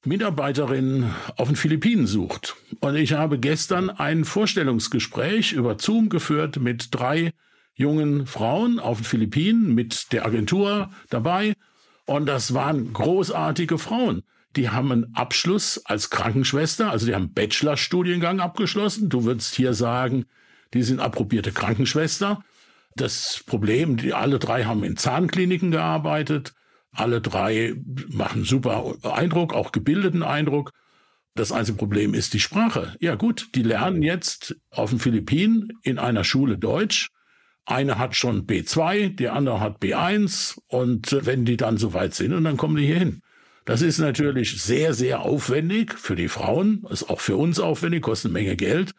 [0.05, 2.55] Mitarbeiterinnen auf den Philippinen sucht.
[2.79, 7.33] Und ich habe gestern ein Vorstellungsgespräch über Zoom geführt mit drei
[7.73, 11.55] jungen Frauen auf den Philippinen mit der Agentur dabei.
[12.05, 14.23] Und das waren großartige Frauen.
[14.55, 19.09] Die haben einen Abschluss als Krankenschwester, also die haben Bachelorstudiengang abgeschlossen.
[19.09, 20.25] Du würdest hier sagen,
[20.73, 22.41] die sind approbierte Krankenschwester.
[22.95, 26.53] Das Problem, die alle drei haben in Zahnkliniken gearbeitet.
[26.91, 27.75] Alle drei
[28.07, 30.71] machen super Eindruck, auch gebildeten Eindruck.
[31.33, 32.95] Das einzige Problem ist die Sprache.
[33.01, 37.09] Ja gut, die lernen jetzt auf den Philippinen in einer Schule Deutsch.
[37.65, 42.45] Eine hat schon B2, die andere hat B1 und wenn die dann soweit sind und
[42.45, 43.21] dann kommen die hier hin.
[43.65, 48.29] Das ist natürlich sehr, sehr aufwendig für die Frauen, ist auch für uns aufwendig, kostet
[48.29, 48.91] eine Menge Geld.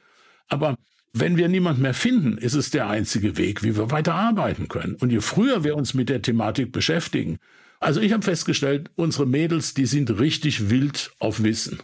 [0.48, 0.76] Aber
[1.18, 4.96] wenn wir niemand mehr finden, ist es der einzige Weg, wie wir weiter arbeiten können.
[4.96, 7.38] Und je früher wir uns mit der Thematik beschäftigen,
[7.80, 11.82] also ich habe festgestellt, unsere Mädels, die sind richtig wild auf Wissen.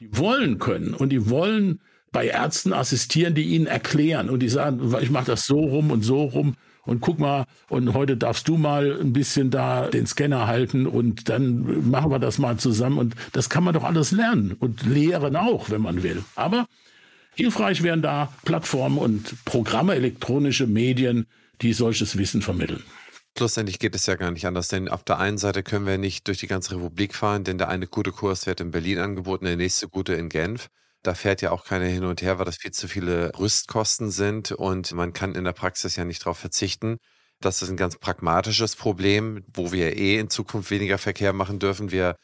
[0.00, 1.80] Die wollen können und die wollen
[2.12, 6.02] bei Ärzten assistieren, die ihnen erklären und die sagen, ich mache das so rum und
[6.02, 6.54] so rum
[6.84, 11.28] und guck mal, und heute darfst du mal ein bisschen da den Scanner halten und
[11.28, 15.36] dann machen wir das mal zusammen und das kann man doch alles lernen und lehren
[15.36, 16.24] auch, wenn man will.
[16.34, 16.66] Aber
[17.38, 21.26] hilfreich wären da Plattformen und Programme, elektronische Medien,
[21.62, 22.82] die solches Wissen vermitteln.
[23.36, 26.26] Schlussendlich geht es ja gar nicht anders, denn auf der einen Seite können wir nicht
[26.26, 29.56] durch die ganze Republik fahren, denn der eine gute Kurs wird in Berlin angeboten, der
[29.56, 30.66] nächste gute in Genf.
[31.04, 34.50] Da fährt ja auch keiner hin und her, weil das viel zu viele Rüstkosten sind
[34.50, 36.98] und man kann in der Praxis ja nicht darauf verzichten.
[37.40, 41.92] Das ist ein ganz pragmatisches Problem, wo wir eh in Zukunft weniger Verkehr machen dürfen.
[41.92, 42.16] Wir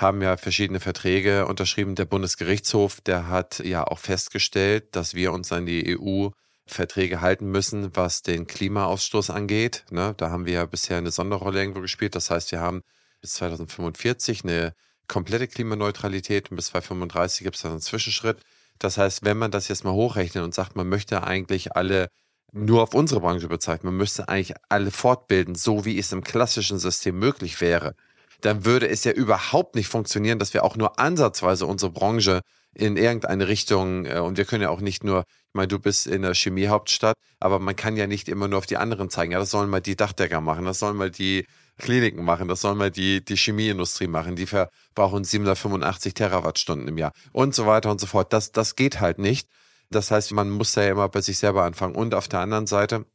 [0.00, 1.94] haben ja verschiedene Verträge unterschrieben.
[1.94, 6.30] Der Bundesgerichtshof, der hat ja auch festgestellt, dass wir uns an die EU
[6.66, 9.84] Verträge halten müssen, was den Klimaausstoß angeht.
[9.90, 10.14] Ne?
[10.16, 12.14] Da haben wir ja bisher eine Sonderrolle irgendwo gespielt.
[12.14, 12.82] Das heißt, wir haben
[13.20, 14.72] bis 2045 eine
[15.08, 18.38] komplette Klimaneutralität und bis 2035 gibt es dann einen Zwischenschritt.
[18.78, 22.08] Das heißt, wenn man das jetzt mal hochrechnet und sagt, man möchte eigentlich alle
[22.52, 26.78] nur auf unsere Branche bezeichnen, man müsste eigentlich alle fortbilden, so wie es im klassischen
[26.78, 27.94] System möglich wäre,
[28.40, 32.40] dann würde es ja überhaupt nicht funktionieren, dass wir auch nur ansatzweise unsere Branche
[32.74, 36.06] in irgendeine Richtung, äh, und wir können ja auch nicht nur, ich meine, du bist
[36.06, 39.32] in der Chemiehauptstadt, aber man kann ja nicht immer nur auf die anderen zeigen.
[39.32, 41.46] Ja, das sollen mal die Dachdecker machen, das sollen mal die
[41.78, 47.12] Kliniken machen, das sollen mal die, die Chemieindustrie machen, die verbrauchen 785 Terawattstunden im Jahr
[47.32, 48.32] und so weiter und so fort.
[48.32, 49.48] Das, das geht halt nicht.
[49.90, 51.96] Das heißt, man muss ja immer bei sich selber anfangen.
[51.96, 53.06] Und auf der anderen Seite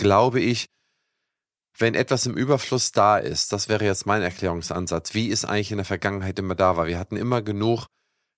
[0.00, 0.66] glaube ich,
[1.78, 5.78] wenn etwas im Überfluss da ist, das wäre jetzt mein Erklärungsansatz, wie es eigentlich in
[5.78, 6.86] der Vergangenheit immer da war.
[6.86, 7.86] Wir hatten immer genug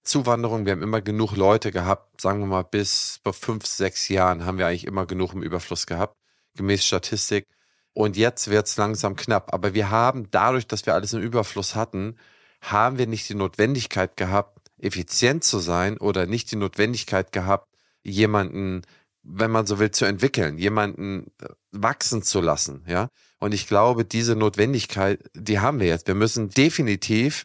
[0.05, 4.45] Zuwanderung, wir haben immer genug Leute gehabt, sagen wir mal bis vor fünf, sechs Jahren
[4.45, 6.17] haben wir eigentlich immer genug im Überfluss gehabt,
[6.57, 7.47] gemäß Statistik.
[7.95, 9.53] Und jetzt wird es langsam knapp.
[9.53, 12.17] Aber wir haben dadurch, dass wir alles im Überfluss hatten,
[12.61, 17.69] haben wir nicht die Notwendigkeit gehabt, effizient zu sein oder nicht die Notwendigkeit gehabt,
[18.03, 18.83] jemanden,
[19.23, 23.09] wenn man so will, zu entwickeln, jemanden äh, wachsen zu lassen, ja.
[23.39, 26.07] Und ich glaube, diese Notwendigkeit, die haben wir jetzt.
[26.07, 27.45] Wir müssen definitiv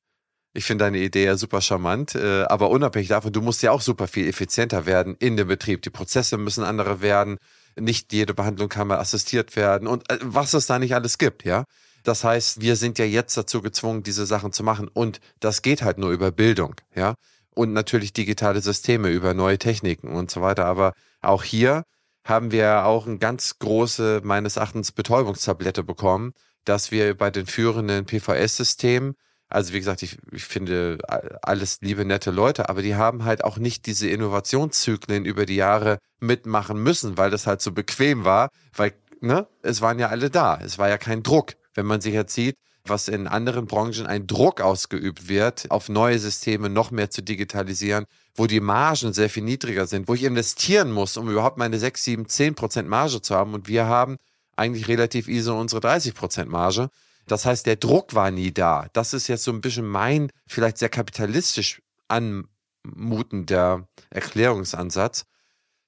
[0.57, 3.81] ich finde deine Idee ja super charmant, äh, aber unabhängig davon, du musst ja auch
[3.81, 5.83] super viel effizienter werden in dem Betrieb.
[5.83, 7.37] Die Prozesse müssen andere werden.
[7.79, 11.45] Nicht jede Behandlung kann mal assistiert werden und äh, was es da nicht alles gibt,
[11.45, 11.65] ja.
[12.03, 15.83] Das heißt, wir sind ja jetzt dazu gezwungen, diese Sachen zu machen und das geht
[15.83, 17.13] halt nur über Bildung, ja.
[17.53, 20.65] Und natürlich digitale Systeme, über neue Techniken und so weiter.
[20.65, 21.83] Aber auch hier
[22.23, 26.33] haben wir auch eine ganz große, meines Erachtens, Betäubungstablette bekommen,
[26.65, 29.15] dass wir bei den führenden PVS-Systemen
[29.49, 30.97] also wie gesagt, ich, ich finde
[31.41, 35.99] alles liebe, nette Leute, aber die haben halt auch nicht diese Innovationszyklen über die Jahre
[36.19, 40.59] mitmachen müssen, weil das halt so bequem war, weil, ne, es waren ja alle da.
[40.61, 41.53] Es war ja kein Druck.
[41.73, 42.57] Wenn man sich jetzt sieht,
[42.89, 48.05] was in anderen Branchen ein Druck ausgeübt wird, auf neue Systeme noch mehr zu digitalisieren,
[48.35, 52.03] wo die Margen sehr viel niedriger sind, wo ich investieren muss, um überhaupt meine 6,
[52.03, 53.53] 7, 10 Prozent Marge zu haben.
[53.53, 54.17] Und wir haben
[54.55, 56.89] eigentlich relativ easy unsere 30 Prozent Marge.
[57.27, 58.87] Das heißt, der Druck war nie da.
[58.93, 65.25] Das ist jetzt so ein bisschen mein, vielleicht sehr kapitalistisch anmutender Erklärungsansatz,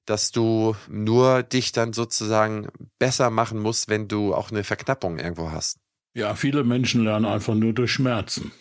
[0.04, 5.50] dass du nur dich dann sozusagen besser machen musst, wenn du auch eine Verknappung irgendwo
[5.50, 5.78] hast.
[6.14, 8.52] Ja, viele Menschen lernen einfach nur durch Schmerzen.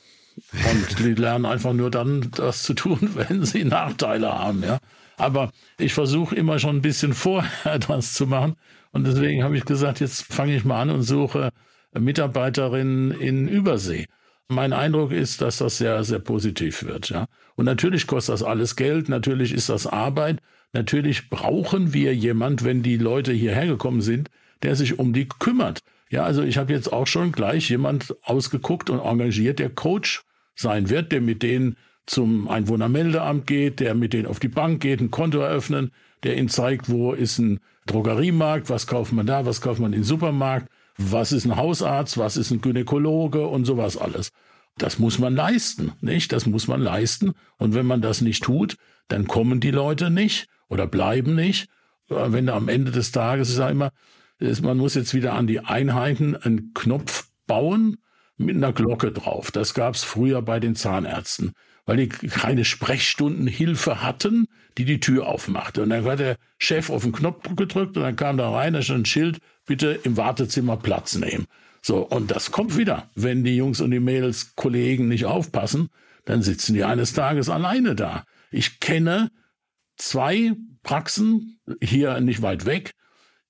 [0.53, 4.79] Und die lernen einfach nur dann, das zu tun, wenn sie Nachteile haben, ja.
[5.17, 8.55] Aber ich versuche immer schon ein bisschen vorher das zu machen.
[8.91, 11.51] Und deswegen habe ich gesagt, jetzt fange ich mal an und suche
[11.93, 14.07] Mitarbeiterinnen in Übersee.
[14.47, 17.27] Mein Eindruck ist, dass das sehr, sehr positiv wird, ja.
[17.55, 20.39] Und natürlich kostet das alles Geld, natürlich ist das Arbeit,
[20.71, 24.29] natürlich brauchen wir jemand, wenn die Leute hierher gekommen sind,
[24.63, 25.81] der sich um die kümmert.
[26.09, 30.23] Ja, also ich habe jetzt auch schon gleich jemand ausgeguckt und engagiert, der Coach
[30.55, 34.99] sein wird, der mit denen zum Einwohnermeldeamt geht, der mit denen auf die Bank geht,
[34.99, 35.91] ein Konto eröffnen,
[36.23, 40.03] der ihnen zeigt, wo ist ein Drogeriemarkt, was kauft man da, was kauft man im
[40.03, 44.31] Supermarkt, was ist ein Hausarzt, was ist ein Gynäkologe und sowas alles.
[44.77, 46.31] Das muss man leisten, nicht?
[46.31, 47.33] Das muss man leisten.
[47.57, 51.69] Und wenn man das nicht tut, dann kommen die Leute nicht oder bleiben nicht.
[52.07, 53.91] Wenn am Ende des Tages, ich sage immer,
[54.39, 57.97] man muss jetzt wieder an die Einheiten einen Knopf bauen
[58.37, 59.51] mit einer Glocke drauf.
[59.51, 61.51] Das gab es früher bei den Zahnärzten,
[61.85, 65.83] weil die keine Sprechstundenhilfe hatten, die die Tür aufmachte.
[65.83, 68.81] Und dann hat der Chef auf den Knopf gedrückt und dann kam da rein, da
[68.81, 71.47] stand ein Schild, bitte im Wartezimmer Platz nehmen.
[71.81, 73.09] So, und das kommt wieder.
[73.15, 75.89] Wenn die Jungs und die Mädels, Kollegen nicht aufpassen,
[76.25, 78.23] dann sitzen die eines Tages alleine da.
[78.51, 79.31] Ich kenne
[79.97, 82.93] zwei Praxen hier nicht weit weg,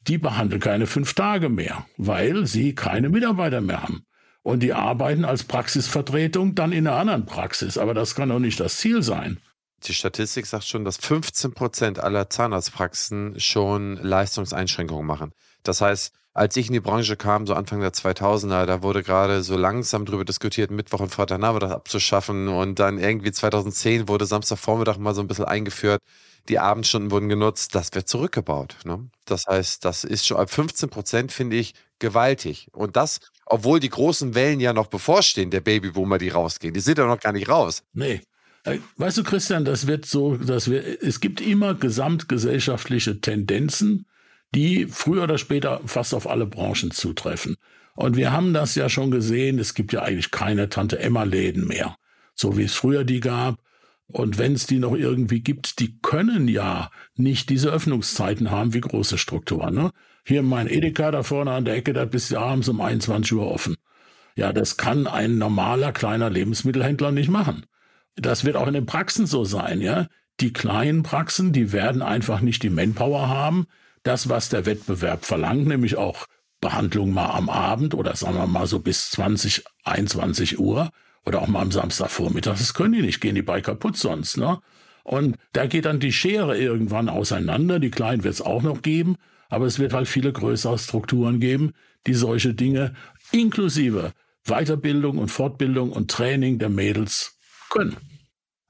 [0.08, 4.06] die behandeln keine fünf Tage mehr, weil sie keine Mitarbeiter mehr haben.
[4.42, 7.78] Und die arbeiten als Praxisvertretung dann in einer anderen Praxis.
[7.78, 9.40] Aber das kann doch nicht das Ziel sein.
[9.84, 15.32] Die Statistik sagt schon, dass 15 Prozent aller Zahnarztpraxen schon Leistungseinschränkungen machen.
[15.64, 19.44] Das heißt, als ich in die Branche kam, so Anfang der 2000er, da wurde gerade
[19.44, 22.48] so langsam darüber diskutiert, Mittwoch und Freitagnachmittag abzuschaffen.
[22.48, 26.02] Und dann irgendwie 2010 wurde Samstagvormittag mal so ein bisschen eingeführt.
[26.48, 27.76] Die Abendstunden wurden genutzt.
[27.76, 28.78] Das wird zurückgebaut.
[28.86, 29.10] Ne?
[29.26, 32.68] Das heißt, das ist schon ab 15 Prozent, finde ich, gewaltig.
[32.72, 36.74] Und das, obwohl die großen Wellen ja noch bevorstehen, der Babyboomer, die rausgehen.
[36.74, 37.84] Die sind ja noch gar nicht raus.
[37.94, 38.22] Nee.
[38.98, 44.06] Weißt du, Christian, das wird so, dass wir, es gibt immer gesamtgesellschaftliche Tendenzen,
[44.54, 47.56] die früher oder später fast auf alle Branchen zutreffen.
[47.96, 51.98] Und wir haben das ja schon gesehen, es gibt ja eigentlich keine Tante-Emma-Läden mehr,
[52.36, 53.60] so wie es früher die gab.
[54.12, 58.82] Und wenn es die noch irgendwie gibt, die können ja nicht diese Öffnungszeiten haben wie
[58.82, 59.76] große Strukturen.
[59.76, 59.92] Ne?
[60.26, 63.76] Hier mein Edeka da vorne an der Ecke, da bis abends um 21 Uhr offen.
[64.36, 67.66] Ja, das kann ein normaler kleiner Lebensmittelhändler nicht machen.
[68.16, 70.08] Das wird auch in den Praxen so sein, ja.
[70.40, 73.68] Die kleinen Praxen, die werden einfach nicht die Manpower haben,
[74.04, 76.26] das, was der Wettbewerb verlangt, nämlich auch
[76.62, 80.90] Behandlung mal am Abend oder sagen wir mal so bis 20, 21 Uhr
[81.30, 84.60] oder auch mal am Samstagvormittag, das können die nicht, gehen die bei kaputt sonst, ne?
[85.04, 87.80] Und da geht dann die Schere irgendwann auseinander.
[87.80, 89.16] Die Kleinen wird es auch noch geben,
[89.48, 91.74] aber es wird halt viele größere Strukturen geben,
[92.08, 92.94] die solche Dinge
[93.32, 94.14] inklusive
[94.46, 97.38] Weiterbildung und Fortbildung und Training der Mädels
[97.70, 97.96] können.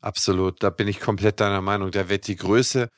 [0.02, 1.92] Absolut, da bin ich komplett deiner Meinung.
[1.92, 2.90] Da wird die Größe,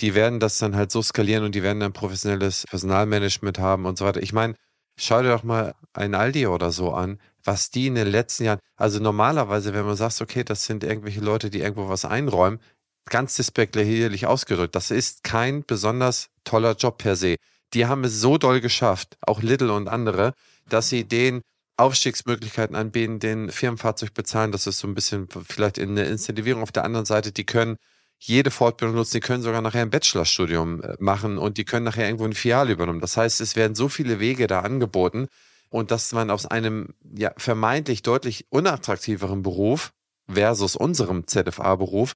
[0.00, 3.98] die werden das dann halt so skalieren und die werden dann professionelles Personalmanagement haben und
[3.98, 4.22] so weiter.
[4.22, 4.54] Ich meine,
[4.96, 8.60] schau dir doch mal ein Aldi oder so an, was die in den letzten Jahren,
[8.76, 12.60] also normalerweise, wenn man sagt, okay, das sind irgendwelche Leute, die irgendwo was einräumen,
[13.06, 17.36] ganz despektierlich ausgedrückt, das ist kein besonders toller Job per se.
[17.74, 20.34] Die haben es so doll geschafft, auch Little und andere,
[20.68, 21.42] dass sie den
[21.76, 24.52] Aufstiegsmöglichkeiten anbieten, den Firmenfahrzeug bezahlen.
[24.52, 26.62] Das ist so ein bisschen vielleicht in der Incentivierung.
[26.62, 27.76] Auf der anderen Seite, die können
[28.18, 32.04] jede Fortbildung nutzen, die können sogar nachher ein Bachelorstudium äh, machen und die können nachher
[32.04, 33.00] irgendwo ein Filiale übernehmen.
[33.00, 35.28] Das heißt, es werden so viele Wege da angeboten
[35.70, 39.92] und dass man aus einem ja, vermeintlich deutlich unattraktiveren Beruf
[40.28, 42.12] versus unserem ZFA-Beruf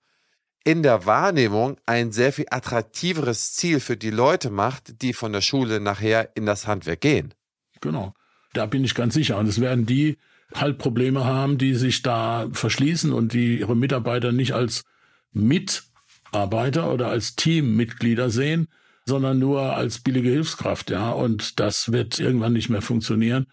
[0.65, 5.43] in der Wahrnehmung ein sehr viel attraktiveres Ziel für die Leute macht, die von der
[5.43, 7.35] Schule nachher in das Handwerk gehen.
[7.81, 8.15] Genau.
[8.55, 9.37] Da bin ich ganz sicher.
[9.37, 10.17] Und es werden die
[10.55, 14.85] halt Probleme haben, die sich da verschließen und die ihre Mitarbeiter nicht als
[15.33, 18.69] Mitarbeiter oder als Teammitglieder sehen,
[19.07, 21.11] sondern nur als billige Hilfskraft, ja.
[21.11, 23.47] Und das wird irgendwann nicht mehr funktionieren.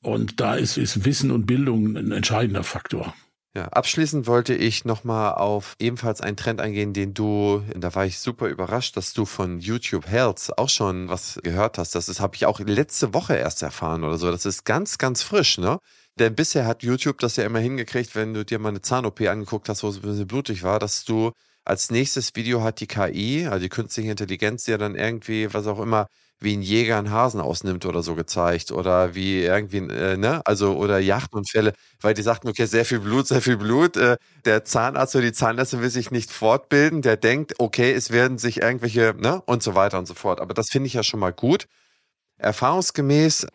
[0.00, 3.14] Und da ist, ist Wissen und Bildung ein entscheidender Faktor.
[3.56, 8.20] Ja, abschließend wollte ich nochmal auf ebenfalls einen Trend eingehen, den du, da war ich
[8.20, 11.94] super überrascht, dass du von YouTube Health auch schon was gehört hast.
[11.94, 14.30] Das habe ich auch letzte Woche erst erfahren oder so.
[14.30, 15.78] Das ist ganz, ganz frisch, ne?
[16.20, 19.68] Denn bisher hat YouTube das ja immer hingekriegt, wenn du dir mal eine Zahn-OP angeguckt
[19.68, 21.32] hast, wo es ein bisschen blutig war, dass du
[21.68, 25.80] als nächstes Video hat die KI, also die künstliche Intelligenz, ja dann irgendwie, was auch
[25.80, 26.06] immer,
[26.40, 30.76] wie ein Jäger einen Hasen ausnimmt oder so gezeigt oder wie irgendwie, äh, ne, also
[30.76, 33.96] oder Yachtunfälle, weil die sagten, okay, sehr viel Blut, sehr viel Blut.
[33.96, 38.38] Äh, der Zahnarzt oder die Zahnärztin will sich nicht fortbilden, der denkt, okay, es werden
[38.38, 40.40] sich irgendwelche, ne, und so weiter und so fort.
[40.40, 41.66] Aber das finde ich ja schon mal gut.
[42.38, 43.46] Erfahrungsgemäß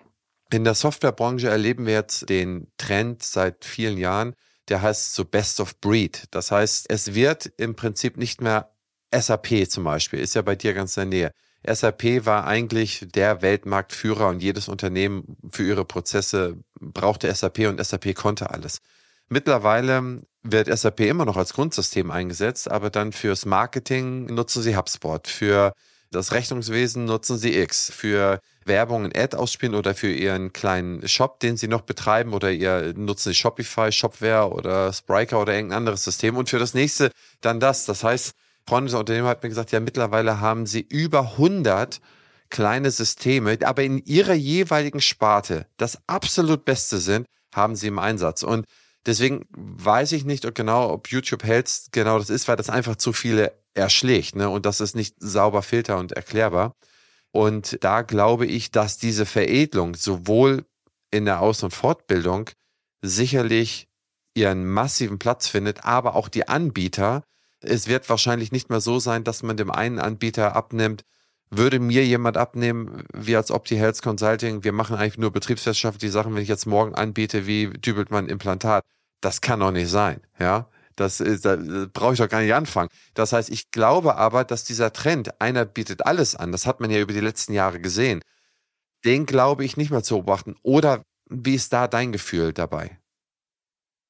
[0.52, 4.36] in der Softwarebranche erleben wir jetzt den Trend seit vielen Jahren,
[4.70, 6.26] der heißt so Best of Breed.
[6.32, 8.72] Das heißt, es wird im Prinzip nicht mehr
[9.14, 11.32] SAP zum Beispiel, ist ja bei dir ganz in der Nähe.
[11.66, 18.16] SAP war eigentlich der Weltmarktführer und jedes Unternehmen für ihre Prozesse brauchte SAP und SAP
[18.16, 18.80] konnte alles.
[19.30, 25.28] Mittlerweile wird SAP immer noch als Grundsystem eingesetzt, aber dann fürs Marketing nutzen sie HubSpot,
[25.28, 25.74] für
[26.14, 31.40] das Rechnungswesen nutzen sie X, für Werbung in Ad ausspielen oder für ihren kleinen Shop,
[31.40, 36.04] den sie noch betreiben oder ihr nutzen sie Shopify, Shopware oder Spryker oder irgendein anderes
[36.04, 37.12] System und für das nächste
[37.42, 37.86] dann das.
[37.86, 38.34] Das heißt,
[38.68, 42.00] Freunde des Unternehmers hat mir gesagt, ja, mittlerweile haben sie über 100
[42.50, 48.44] kleine Systeme, aber in ihrer jeweiligen Sparte das absolut Beste sind, haben sie im Einsatz.
[48.44, 48.66] Und
[49.06, 53.12] deswegen weiß ich nicht genau, ob YouTube Health genau das ist, weil das einfach zu
[53.12, 54.50] viele erschlägt, ne?
[54.50, 56.76] Und das ist nicht sauber filter und erklärbar.
[57.32, 60.66] Und da glaube ich, dass diese Veredelung sowohl
[61.12, 62.50] in der Aus- und Fortbildung
[63.02, 63.88] sicherlich
[64.36, 67.24] ihren massiven Platz findet, aber auch die Anbieter
[67.64, 71.04] es wird wahrscheinlich nicht mehr so sein, dass man dem einen Anbieter abnimmt,
[71.50, 76.36] würde mir jemand abnehmen, wie als Opti Health Consulting, wir machen eigentlich nur betriebswirtschaftliche Sachen,
[76.36, 78.84] wenn ich jetzt morgen anbiete, wie dübelt man Implantat?
[79.22, 80.68] Das kann doch nicht sein, ja?
[80.96, 81.58] Das, ist, da
[81.92, 82.90] brauche ich doch gar nicht anfangen.
[83.14, 86.92] Das heißt, ich glaube aber, dass dieser Trend, einer bietet alles an, das hat man
[86.92, 88.22] ja über die letzten Jahre gesehen,
[89.06, 90.56] den glaube ich nicht mehr zu beobachten.
[90.62, 93.00] Oder wie ist da dein Gefühl dabei?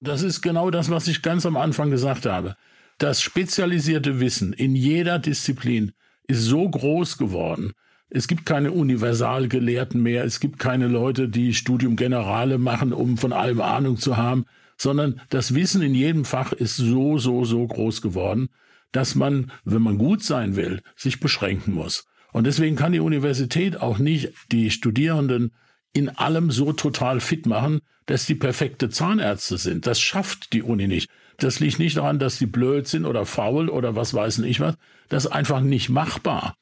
[0.01, 2.57] Das ist genau das, was ich ganz am Anfang gesagt habe.
[2.97, 5.93] Das spezialisierte Wissen in jeder Disziplin
[6.27, 7.73] ist so groß geworden.
[8.09, 13.33] Es gibt keine Universalgelehrten mehr, es gibt keine Leute, die Studium Generale machen, um von
[13.33, 14.45] allem Ahnung zu haben,
[14.77, 18.49] sondern das Wissen in jedem Fach ist so, so, so groß geworden,
[18.91, 22.05] dass man, wenn man gut sein will, sich beschränken muss.
[22.31, 25.51] Und deswegen kann die Universität auch nicht die Studierenden
[25.93, 29.87] in allem so total fit machen, dass die perfekte Zahnärzte sind.
[29.87, 31.09] Das schafft die Uni nicht.
[31.37, 34.75] Das liegt nicht daran, dass sie blöd sind oder faul oder was weiß ich was.
[35.09, 36.55] Das ist einfach nicht machbar.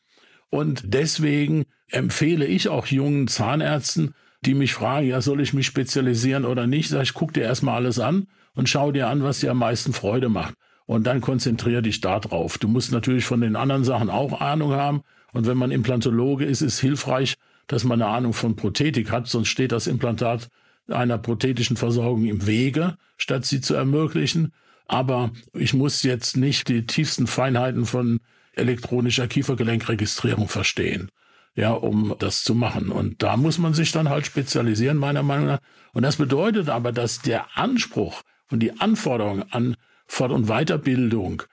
[0.49, 4.13] Und deswegen empfehle ich auch jungen Zahnärzten,
[4.45, 6.89] die mich fragen, ja, soll ich mich spezialisieren oder nicht?
[6.89, 9.93] Sag ich, guck dir erstmal alles an und schau dir an, was dir am meisten
[9.93, 10.55] Freude macht.
[10.85, 12.57] Und dann konzentriere dich da drauf.
[12.57, 15.01] Du musst natürlich von den anderen Sachen auch Ahnung haben.
[15.31, 17.35] Und wenn man Implantologe ist, ist hilfreich,
[17.67, 20.49] dass man eine Ahnung von Prothetik hat, sonst steht das Implantat
[20.89, 24.53] einer prothetischen Versorgung im Wege, statt sie zu ermöglichen.
[24.87, 28.19] Aber ich muss jetzt nicht die tiefsten Feinheiten von
[28.53, 31.09] elektronischer Kiefergelenkregistrierung verstehen,
[31.55, 32.89] ja, um das zu machen.
[32.89, 35.59] Und da muss man sich dann halt spezialisieren, meiner Meinung nach.
[35.93, 39.75] Und das bedeutet aber, dass der Anspruch und die Anforderung an
[40.07, 41.43] Fort- und Weiterbildung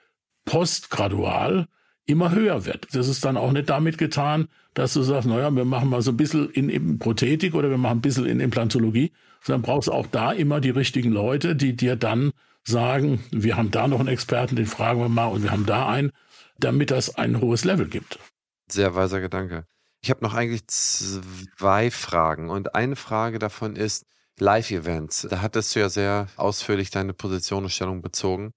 [0.45, 1.67] postgradual
[2.05, 2.87] immer höher wird.
[2.93, 6.11] Das ist dann auch nicht damit getan, dass du sagst, naja, wir machen mal so
[6.11, 9.11] ein bisschen in, Prothetik oder wir machen ein bisschen in Implantologie,
[9.43, 12.31] sondern brauchst auch da immer die richtigen Leute, die dir dann
[12.63, 15.87] sagen, wir haben da noch einen Experten, den fragen wir mal und wir haben da
[15.87, 16.11] einen,
[16.59, 18.19] damit das ein hohes Level gibt.
[18.67, 19.65] Sehr weiser Gedanke.
[20.01, 24.05] Ich habe noch eigentlich zwei Fragen und eine Frage davon ist
[24.39, 25.27] Live-Events.
[25.29, 28.53] Da hattest du ja sehr ausführlich deine Position und Stellung bezogen.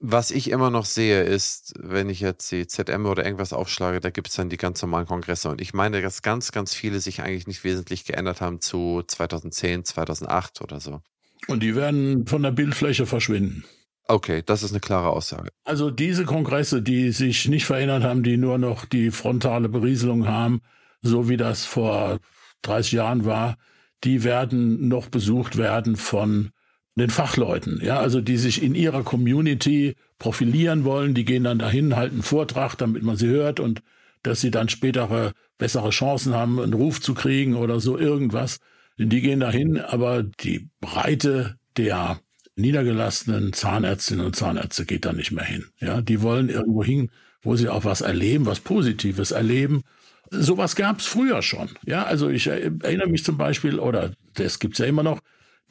[0.00, 4.10] Was ich immer noch sehe, ist, wenn ich jetzt die ZM oder irgendwas aufschlage, da
[4.10, 5.48] gibt es dann die ganz normalen Kongresse.
[5.48, 9.84] Und ich meine, dass ganz, ganz viele sich eigentlich nicht wesentlich geändert haben zu 2010,
[9.84, 11.00] 2008 oder so.
[11.48, 13.64] Und die werden von der Bildfläche verschwinden.
[14.08, 15.50] Okay, das ist eine klare Aussage.
[15.64, 20.62] Also diese Kongresse, die sich nicht verändert haben, die nur noch die frontale Berieselung haben,
[21.02, 22.18] so wie das vor
[22.62, 23.56] 30 Jahren war,
[24.04, 26.50] die werden noch besucht werden von
[26.94, 31.94] den Fachleuten, ja, also die sich in ihrer Community profilieren wollen, die gehen dann dahin,
[31.94, 33.82] halten Vortrag, damit man sie hört und
[34.22, 38.58] dass sie dann spätere bessere Chancen haben, einen Ruf zu kriegen oder so irgendwas.
[38.96, 42.20] Die gehen dahin, aber die Breite der
[42.58, 45.66] niedergelassenen Zahnärztinnen und Zahnärzte geht da nicht mehr hin.
[45.80, 47.10] Ja, die wollen irgendwo hin,
[47.42, 49.82] wo sie auch was erleben, was Positives erleben.
[50.30, 51.70] Sowas gab es früher schon.
[51.86, 55.20] Ja, also ich erinnere mich zum Beispiel, oder das gibt's ja immer noch,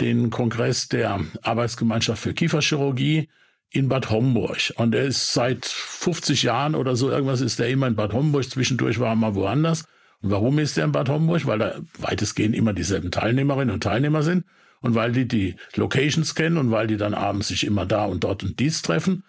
[0.02, 3.30] den Kongress der Arbeitsgemeinschaft für Kieferchirurgie
[3.70, 4.74] in Bad Homburg.
[4.76, 8.50] Und er ist seit 50 Jahren oder so, irgendwas ist er immer in Bad Homburg.
[8.50, 9.86] Zwischendurch war er mal woanders.
[10.22, 11.46] Und warum ist er in Bad Homburg?
[11.46, 14.46] Weil da weitestgehend immer dieselben Teilnehmerinnen und Teilnehmer sind.
[14.82, 18.24] Und weil die die Locations kennen und weil die dann abends sich immer da und
[18.24, 19.24] dort und dies treffen.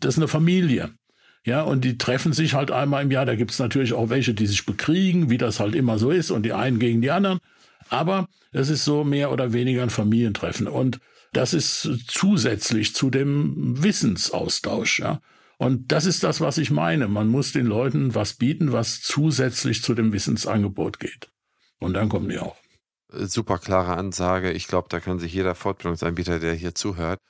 [0.00, 0.90] Das ist eine Familie.
[1.46, 3.26] Ja, und die treffen sich halt einmal im Jahr.
[3.26, 6.30] Da gibt es natürlich auch welche, die sich bekriegen, wie das halt immer so ist,
[6.30, 7.38] und die einen gegen die anderen.
[7.90, 10.66] Aber es ist so mehr oder weniger ein Familientreffen.
[10.66, 11.00] Und
[11.34, 15.00] das ist zusätzlich zu dem Wissensaustausch.
[15.00, 15.20] Ja.
[15.58, 17.08] Und das ist das, was ich meine.
[17.08, 21.30] Man muss den Leuten was bieten, was zusätzlich zu dem Wissensangebot geht.
[21.78, 22.56] Und dann kommen die auch.
[23.16, 24.52] Super klare Ansage.
[24.52, 27.20] Ich glaube, da kann sich jeder Fortbildungsanbieter, der hier zuhört,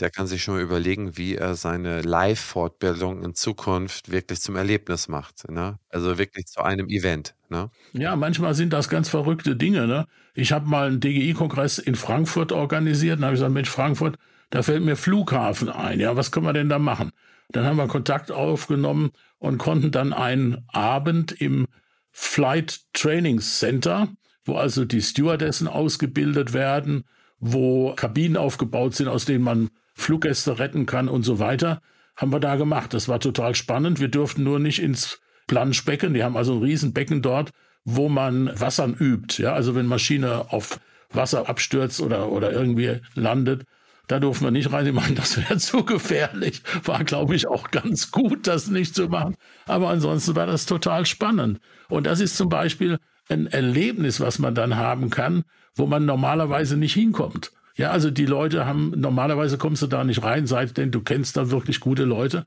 [0.00, 5.08] der kann sich schon mal überlegen, wie er seine Live-Fortbildung in Zukunft wirklich zum Erlebnis
[5.08, 5.48] macht.
[5.50, 5.78] Ne?
[5.88, 7.34] Also wirklich zu einem Event.
[7.48, 7.70] Ne?
[7.92, 9.86] Ja, manchmal sind das ganz verrückte Dinge.
[9.86, 10.06] Ne?
[10.34, 13.18] Ich habe mal einen DGI-Kongress in Frankfurt organisiert.
[13.18, 14.18] Dann habe gesagt, Mensch, Frankfurt,
[14.50, 15.98] da fällt mir Flughafen ein.
[15.98, 17.10] Ja, was können wir denn da machen?
[17.48, 21.66] Dann haben wir Kontakt aufgenommen und konnten dann einen Abend im
[22.10, 24.08] Flight Training Center,
[24.46, 27.04] wo also die Stewardessen ausgebildet werden,
[27.38, 31.80] wo Kabinen aufgebaut sind, aus denen man Fluggäste retten kann und so weiter,
[32.16, 32.94] haben wir da gemacht.
[32.94, 34.00] Das war total spannend.
[34.00, 36.14] Wir durften nur nicht ins Planschbecken.
[36.14, 37.50] Die haben also ein Riesenbecken dort,
[37.84, 39.42] wo man Wassern übt.
[39.42, 40.80] Ja, also wenn Maschine auf
[41.10, 43.64] Wasser abstürzt oder, oder irgendwie landet,
[44.08, 44.84] da durften wir nicht rein.
[44.84, 46.62] Die meinen, das wäre zu gefährlich.
[46.84, 49.36] War, glaube ich, auch ganz gut, das nicht zu machen.
[49.66, 51.60] Aber ansonsten war das total spannend.
[51.88, 52.98] Und das ist zum Beispiel
[53.28, 57.52] ein Erlebnis, was man dann haben kann, wo man normalerweise nicht hinkommt.
[57.76, 61.36] Ja, also die Leute haben, normalerweise kommst du da nicht rein, sei denn du kennst
[61.36, 62.46] da wirklich gute Leute.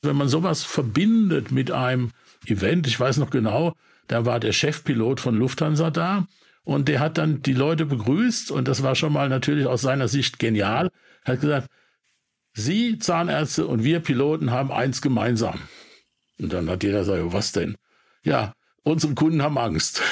[0.00, 2.10] Wenn man sowas verbindet mit einem
[2.46, 3.74] Event, ich weiß noch genau,
[4.08, 6.26] da war der Chefpilot von Lufthansa da
[6.64, 10.08] und der hat dann die Leute begrüßt und das war schon mal natürlich aus seiner
[10.08, 10.90] Sicht genial.
[11.24, 11.68] Er hat gesagt,
[12.54, 15.58] Sie Zahnärzte und wir Piloten haben eins gemeinsam.
[16.38, 17.76] Und dann hat jeder gesagt, was denn?
[18.24, 18.52] Ja,
[18.82, 20.02] unsere Kunden haben Angst.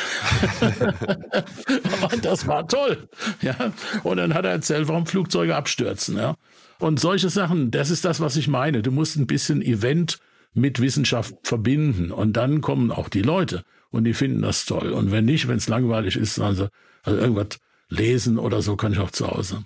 [2.22, 3.08] das war toll.
[3.42, 3.72] Ja.
[4.02, 6.16] Und dann hat er erzählt, warum Flugzeuge abstürzen.
[6.16, 6.36] Ja.
[6.78, 8.82] Und solche Sachen, das ist das, was ich meine.
[8.82, 10.18] Du musst ein bisschen Event
[10.54, 12.10] mit Wissenschaft verbinden.
[12.10, 14.92] Und dann kommen auch die Leute und die finden das toll.
[14.92, 16.68] Und wenn nicht, wenn es langweilig ist, sie, also
[17.04, 17.58] irgendwas
[17.88, 19.64] lesen oder so, kann ich auch zu Hause.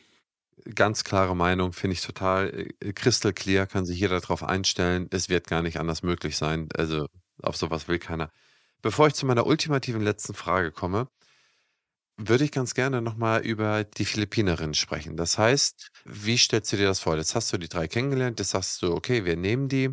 [0.74, 5.08] Ganz klare Meinung, finde ich total äh, crystal clear, kann sich jeder darauf einstellen.
[5.10, 6.68] Es wird gar nicht anders möglich sein.
[6.74, 7.06] Also
[7.42, 8.30] auf sowas will keiner.
[8.84, 11.08] Bevor ich zu meiner ultimativen letzten Frage komme,
[12.18, 15.16] würde ich ganz gerne nochmal über die Philippinerin sprechen.
[15.16, 17.16] Das heißt, wie stellst du dir das vor?
[17.16, 19.88] Jetzt hast du die drei kennengelernt, jetzt sagst du, okay, wir nehmen die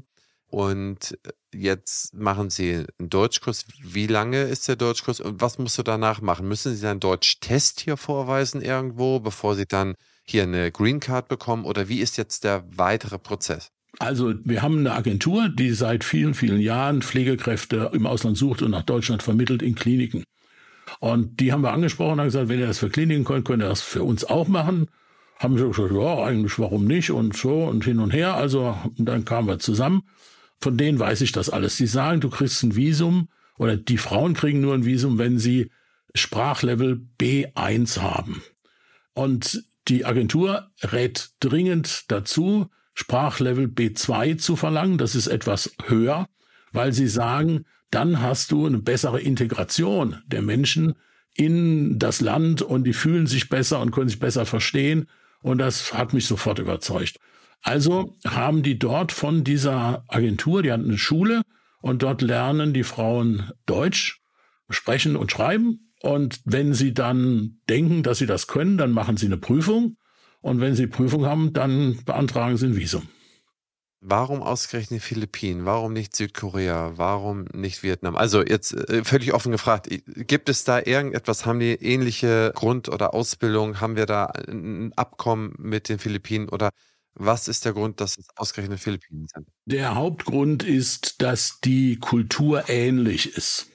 [0.48, 1.18] und
[1.54, 3.64] jetzt machen sie einen Deutschkurs.
[3.82, 6.50] Wie lange ist der Deutschkurs und was musst du danach machen?
[6.50, 11.64] Müssen sie dann Deutsch-Test hier vorweisen irgendwo, bevor sie dann hier eine Green Card bekommen
[11.64, 13.72] oder wie ist jetzt der weitere Prozess?
[14.00, 18.72] Also wir haben eine Agentur, die seit vielen, vielen Jahren Pflegekräfte im Ausland sucht und
[18.72, 20.24] nach Deutschland vermittelt in Kliniken.
[21.00, 23.64] Und die haben wir angesprochen und haben gesagt, wenn ihr das für Kliniken könnt, könnt
[23.64, 24.88] ihr das für uns auch machen.
[25.38, 28.36] Haben wir gesagt, ja, eigentlich warum nicht und so und hin und her.
[28.36, 30.04] Also dann kamen wir zusammen.
[30.60, 31.78] Von denen weiß ich das alles.
[31.78, 35.72] Die sagen, du kriegst ein Visum oder die Frauen kriegen nur ein Visum, wenn sie
[36.14, 38.44] Sprachlevel B1 haben.
[39.14, 42.70] Und die Agentur rät dringend dazu,
[43.02, 45.00] Sprachlevel B2 zu verlangen.
[45.00, 46.28] Das ist etwas höher,
[46.72, 50.94] weil sie sagen, dann hast du eine bessere Integration der Menschen
[51.34, 55.08] in das Land und die fühlen sich besser und können sich besser verstehen.
[55.42, 57.18] Und das hat mich sofort überzeugt.
[57.64, 61.42] Also haben die dort von dieser Agentur, die hatten eine Schule
[61.82, 64.22] und dort lernen die Frauen Deutsch,
[64.70, 65.92] sprechen und schreiben.
[66.04, 69.98] Und wenn sie dann denken, dass sie das können, dann machen sie eine Prüfung
[70.42, 73.08] und wenn Sie Prüfung haben, dann beantragen Sie ein Visum.
[74.04, 75.66] Warum ausgerechnet Philippinen?
[75.66, 76.94] Warum nicht Südkorea?
[76.96, 78.16] Warum nicht Vietnam?
[78.16, 83.14] Also jetzt äh, völlig offen gefragt, gibt es da irgendetwas, haben die ähnliche Grund- oder
[83.14, 83.80] Ausbildung?
[83.80, 86.72] Haben wir da ein Abkommen mit den Philippinen oder
[87.14, 89.48] was ist der Grund, dass es ausgerechnet Philippinen sind?
[89.66, 93.68] Der Hauptgrund ist, dass die Kultur ähnlich ist.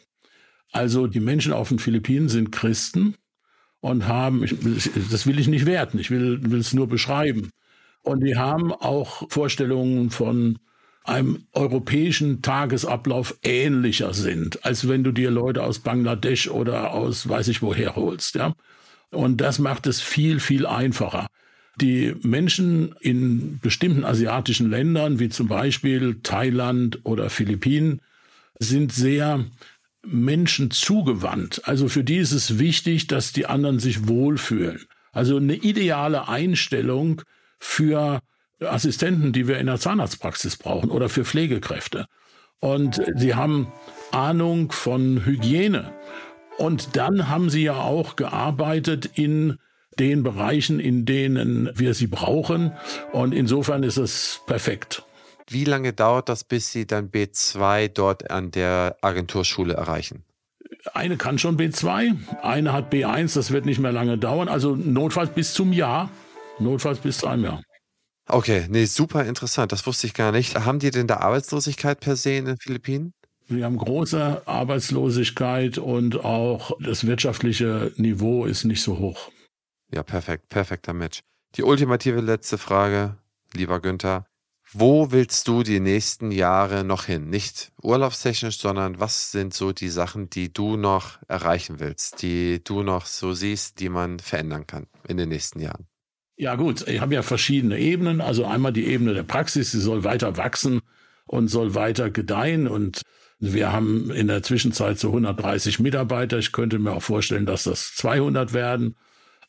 [0.72, 3.14] Also die Menschen auf den Philippinen sind Christen
[3.86, 4.56] und haben, ich,
[5.12, 7.50] das will ich nicht werten, ich will, es nur beschreiben.
[8.02, 10.58] Und die haben auch Vorstellungen von
[11.04, 17.46] einem europäischen Tagesablauf ähnlicher sind, als wenn du dir Leute aus Bangladesch oder aus weiß
[17.46, 18.34] ich woher holst.
[18.34, 18.54] Ja?
[19.12, 21.28] Und das macht es viel, viel einfacher.
[21.80, 28.00] Die Menschen in bestimmten asiatischen Ländern, wie zum Beispiel Thailand oder Philippinen,
[28.58, 29.44] sind sehr
[30.06, 31.62] Menschen zugewandt.
[31.64, 34.86] Also für die ist es wichtig, dass die anderen sich wohlfühlen.
[35.12, 37.22] Also eine ideale Einstellung
[37.58, 38.20] für
[38.60, 42.06] Assistenten, die wir in der Zahnarztpraxis brauchen oder für Pflegekräfte.
[42.60, 43.72] Und sie haben
[44.12, 45.92] Ahnung von Hygiene.
[46.58, 49.58] Und dann haben sie ja auch gearbeitet in
[49.98, 52.72] den Bereichen, in denen wir sie brauchen.
[53.12, 55.05] Und insofern ist es perfekt.
[55.48, 60.24] Wie lange dauert das, bis Sie dann B2 dort an der Agenturschule erreichen?
[60.92, 64.48] Eine kann schon B2, eine hat B1, das wird nicht mehr lange dauern.
[64.48, 66.10] Also notfalls bis zum Jahr,
[66.58, 67.62] notfalls bis zu einem Jahr.
[68.28, 70.56] Okay, nee, super interessant, das wusste ich gar nicht.
[70.56, 73.12] Haben die denn da Arbeitslosigkeit per se in den Philippinen?
[73.46, 79.30] Wir haben große Arbeitslosigkeit und auch das wirtschaftliche Niveau ist nicht so hoch.
[79.92, 81.20] Ja, perfekt, perfekter Match.
[81.54, 83.16] Die ultimative letzte Frage,
[83.54, 84.26] lieber Günther.
[84.72, 87.30] Wo willst du die nächsten Jahre noch hin?
[87.30, 92.82] Nicht urlaubstechnisch, sondern was sind so die Sachen, die du noch erreichen willst, die du
[92.82, 95.86] noch so siehst, die man verändern kann in den nächsten Jahren?
[96.36, 98.20] Ja gut, ich habe ja verschiedene Ebenen.
[98.20, 100.80] Also einmal die Ebene der Praxis, die soll weiter wachsen
[101.26, 102.66] und soll weiter gedeihen.
[102.66, 103.02] Und
[103.38, 106.38] wir haben in der Zwischenzeit so 130 Mitarbeiter.
[106.38, 108.96] Ich könnte mir auch vorstellen, dass das 200 werden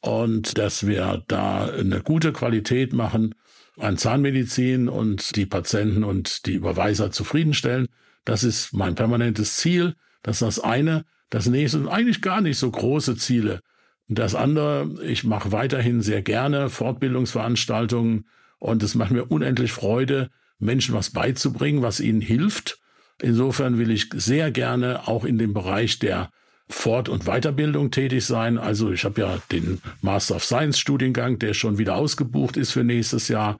[0.01, 3.33] und dass wir da eine gute Qualität machen
[3.77, 7.87] an Zahnmedizin und die Patienten und die Überweiser zufriedenstellen.
[8.25, 9.95] Das ist mein permanentes Ziel.
[10.23, 11.05] Das ist das eine.
[11.29, 13.61] Das nächste sind eigentlich gar nicht so große Ziele.
[14.07, 18.25] Das andere, ich mache weiterhin sehr gerne Fortbildungsveranstaltungen
[18.59, 22.79] und es macht mir unendlich Freude, Menschen was beizubringen, was ihnen hilft.
[23.21, 26.31] Insofern will ich sehr gerne auch in dem Bereich der
[26.69, 28.57] Fort- und Weiterbildung tätig sein.
[28.57, 32.83] Also ich habe ja den Master of Science Studiengang, der schon wieder ausgebucht ist für
[32.83, 33.59] nächstes Jahr.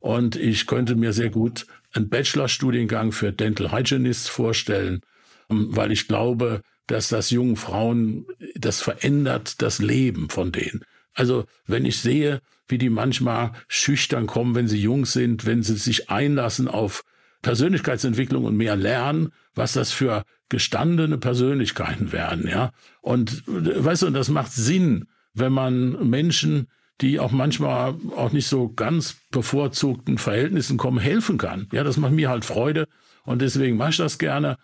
[0.00, 5.02] Und ich könnte mir sehr gut einen Bachelorstudiengang für Dental Hygienist vorstellen,
[5.50, 10.84] ähm, weil ich glaube, dass das jungen Frauen, das verändert das Leben von denen.
[11.14, 15.76] Also wenn ich sehe, wie die manchmal schüchtern kommen, wenn sie jung sind, wenn sie
[15.76, 17.02] sich einlassen auf
[17.42, 22.72] Persönlichkeitsentwicklung und mehr lernen, was das für gestandene Persönlichkeiten werden, ja.
[23.00, 26.68] Und weißt du, das macht Sinn, wenn man Menschen,
[27.00, 31.68] die auch manchmal auch nicht so ganz bevorzugten Verhältnissen kommen, helfen kann.
[31.72, 32.86] Ja, das macht mir halt Freude
[33.24, 34.56] und deswegen mache ich das gerne.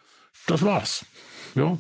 [0.46, 1.04] Das war's.
[1.54, 1.78] Ja.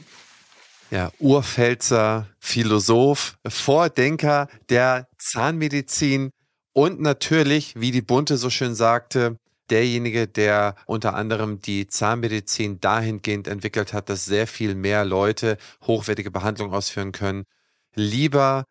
[0.90, 6.30] Ja, Urpfälzer, Philosoph, Vordenker der Zahnmedizin
[6.72, 9.38] und natürlich, wie die Bunte so schön sagte,
[9.70, 16.30] derjenige, der unter anderem die Zahnmedizin dahingehend entwickelt hat, dass sehr viel mehr Leute hochwertige
[16.30, 17.44] Behandlung ausführen können.
[17.94, 18.64] Lieber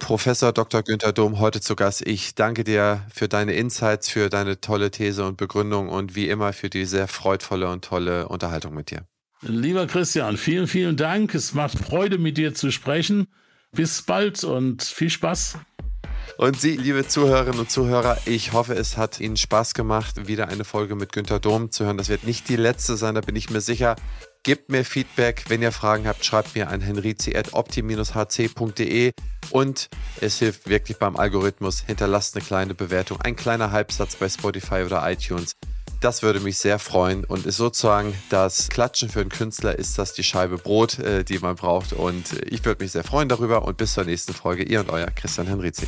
[0.00, 0.82] Professor Dr.
[0.82, 2.04] Günther Dom, heute zu Gast.
[2.06, 6.52] Ich danke dir für deine Insights, für deine tolle These und Begründung und wie immer
[6.52, 9.04] für die sehr freudvolle und tolle Unterhaltung mit dir.
[9.42, 11.34] Lieber Christian, vielen, vielen Dank.
[11.34, 13.28] Es macht Freude, mit dir zu sprechen.
[13.72, 15.58] Bis bald und viel Spaß.
[16.36, 20.64] Und Sie, liebe Zuhörerinnen und Zuhörer, ich hoffe, es hat Ihnen Spaß gemacht, wieder eine
[20.64, 21.98] Folge mit Günter Dom zu hören.
[21.98, 23.96] Das wird nicht die letzte sein, da bin ich mir sicher.
[24.42, 25.44] Gebt mir Feedback.
[25.48, 29.12] Wenn ihr Fragen habt, schreibt mir an henrizi.opti-hc.de.
[29.50, 31.82] Und es hilft wirklich beim Algorithmus.
[31.86, 35.52] Hinterlasst eine kleine Bewertung, ein kleiner Halbsatz bei Spotify oder iTunes.
[36.00, 40.14] Das würde mich sehr freuen und ist sozusagen das Klatschen für einen Künstler ist das
[40.14, 41.92] die Scheibe Brot, äh, die man braucht.
[41.92, 43.66] Und ich würde mich sehr freuen darüber.
[43.66, 44.62] Und bis zur nächsten Folge.
[44.62, 45.86] Ihr und euer Christian Henrizi.